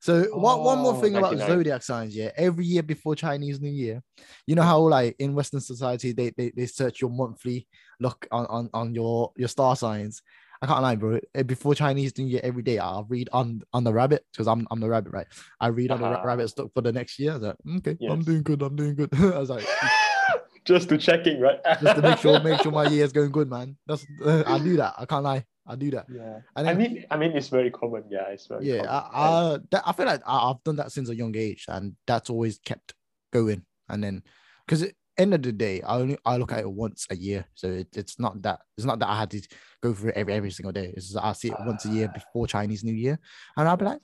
[0.02, 1.58] So one one more Oh, thing about 99.
[1.58, 2.32] zodiac signs, yeah.
[2.38, 4.04] Every year before Chinese New Year,
[4.48, 7.68] you know how like in Western society they they, they search your monthly
[8.00, 10.22] look on, on on your your star signs.
[10.62, 11.20] I can't lie, bro.
[11.36, 14.66] Eh, Before Chinese New Year, every day I'll read on on the rabbit because I'm
[14.72, 15.28] I'm the rabbit, right?
[15.60, 16.26] I read on the Uh-huh.
[16.26, 17.32] rabbit stock for the next year.
[17.32, 18.62] I was like, okay, I'm doing good.
[18.62, 19.10] I'm doing good.
[19.36, 19.66] I was like,
[20.66, 21.60] Just to checking, right?
[21.80, 23.78] just to make sure make sure my year is going good, man.
[23.86, 24.96] That's I do that.
[24.98, 25.46] I can't lie.
[25.68, 26.05] I do that.
[26.11, 26.39] Yeah.
[26.55, 28.03] And I mean, I mean, it's very common.
[28.09, 29.09] Yeah, it's very yeah common.
[29.13, 31.95] I, I, that, I feel like I, i've done that since a young age and
[32.05, 32.93] that's always kept
[33.34, 34.22] going and then
[34.66, 34.86] because
[35.18, 37.88] end of the day i only i look at it once a year so it,
[37.95, 39.41] it's not that it's not that i had to
[39.82, 42.07] go through it every, every single day it's just i see it once a year
[42.09, 42.13] Ah.
[42.13, 43.18] before chinese new year
[43.57, 43.99] and i'll be like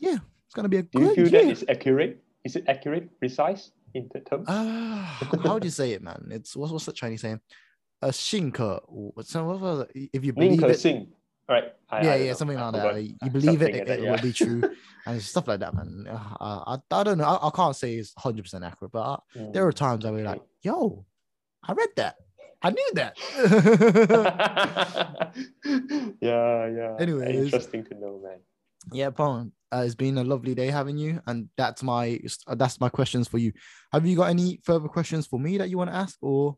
[0.00, 2.22] yeah it's gonna be a Do you good feel year that it's accurate?
[2.44, 4.46] Is it accurate, precise in the terms?
[4.48, 7.40] Ah, how do you say it man it's what's, what's the chinese saying
[8.02, 11.08] a shinker or what was if you believe it Sing.
[11.48, 11.72] Right.
[11.90, 12.34] I, I yeah, don't yeah, know.
[12.36, 12.94] something I like that.
[12.94, 14.10] Like, You believe it, it, like that, it yeah.
[14.12, 14.62] will be true,
[15.06, 16.06] and stuff like that, man.
[16.08, 17.24] Uh, I, I don't know.
[17.24, 19.18] I, I can't say it's hundred percent accurate, but I,
[19.52, 21.04] there are Mm, times I be like, "Yo,
[21.62, 22.16] I read that.
[22.62, 23.16] I knew that."
[26.20, 26.96] yeah, yeah.
[26.98, 27.36] Anyways.
[27.44, 28.38] interesting to know, man.
[28.92, 32.80] yeah, Paul, Uh, it's been a lovely day having you, and that's my uh, that's
[32.80, 33.52] my questions for you.
[33.92, 36.56] Have you got any further questions for me that you want to ask, or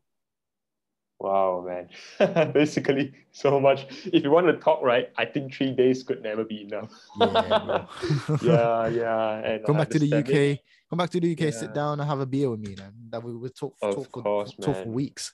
[1.19, 2.51] Wow, man.
[2.53, 3.85] Basically, so much.
[4.11, 6.91] If you want to talk, right, I think three days could never be enough.
[7.19, 7.85] yeah,
[8.41, 9.29] yeah, yeah.
[9.39, 10.53] And come back to the understand it.
[10.53, 10.59] UK.
[10.89, 11.39] Come back to the UK.
[11.39, 11.49] Yeah.
[11.51, 12.91] Sit down and have a beer with me, man.
[13.09, 15.33] That we would talk, Of talk, for, course, talk for weeks.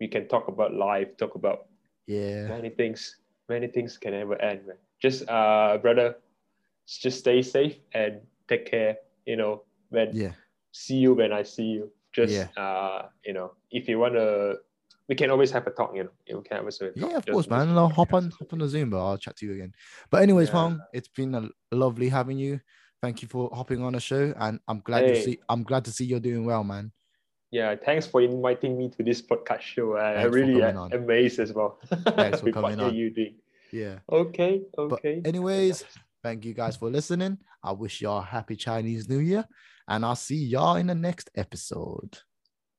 [0.00, 1.66] We can talk about life, talk about
[2.06, 2.48] Yeah.
[2.48, 3.16] many things.
[3.48, 4.76] Many things can never end, man.
[5.00, 6.16] Just, uh, brother,
[6.86, 8.96] just stay safe and take care.
[9.24, 10.32] You know, when Yeah.
[10.72, 11.92] see you when I see you.
[12.12, 12.48] Just, Yeah.
[12.60, 14.58] uh, you know, if you want to,
[15.10, 15.90] we can always have a talk.
[15.94, 17.10] You know, We can always have a talk.
[17.10, 17.68] Yeah, of course, man.
[17.76, 19.72] I'll hop on hop on the Zoom, but I'll chat to you again.
[20.10, 20.76] But anyways, Yeah.
[20.94, 22.60] It's been a lovely having you.
[23.02, 25.38] Thank you for hopping on the show, and I'm glad to see.
[25.48, 26.92] I'm glad to see you're doing well, man.
[27.50, 29.96] Yeah, thanks for inviting me to this podcast show.
[29.96, 30.92] I, Thanks really uh, am on.
[30.92, 31.80] amazed as well.
[32.20, 32.94] Thanks for coming on.
[32.94, 33.34] you doing.
[33.72, 33.96] Yeah.
[34.08, 35.20] Okay, But okay.
[35.24, 35.82] anyways,
[36.22, 37.38] thank you guys for listening.
[37.64, 39.44] I wish y'all a happy Chinese New Year,
[39.88, 42.12] and I'll see y'all in the next episode.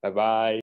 [0.03, 0.59] bye bye.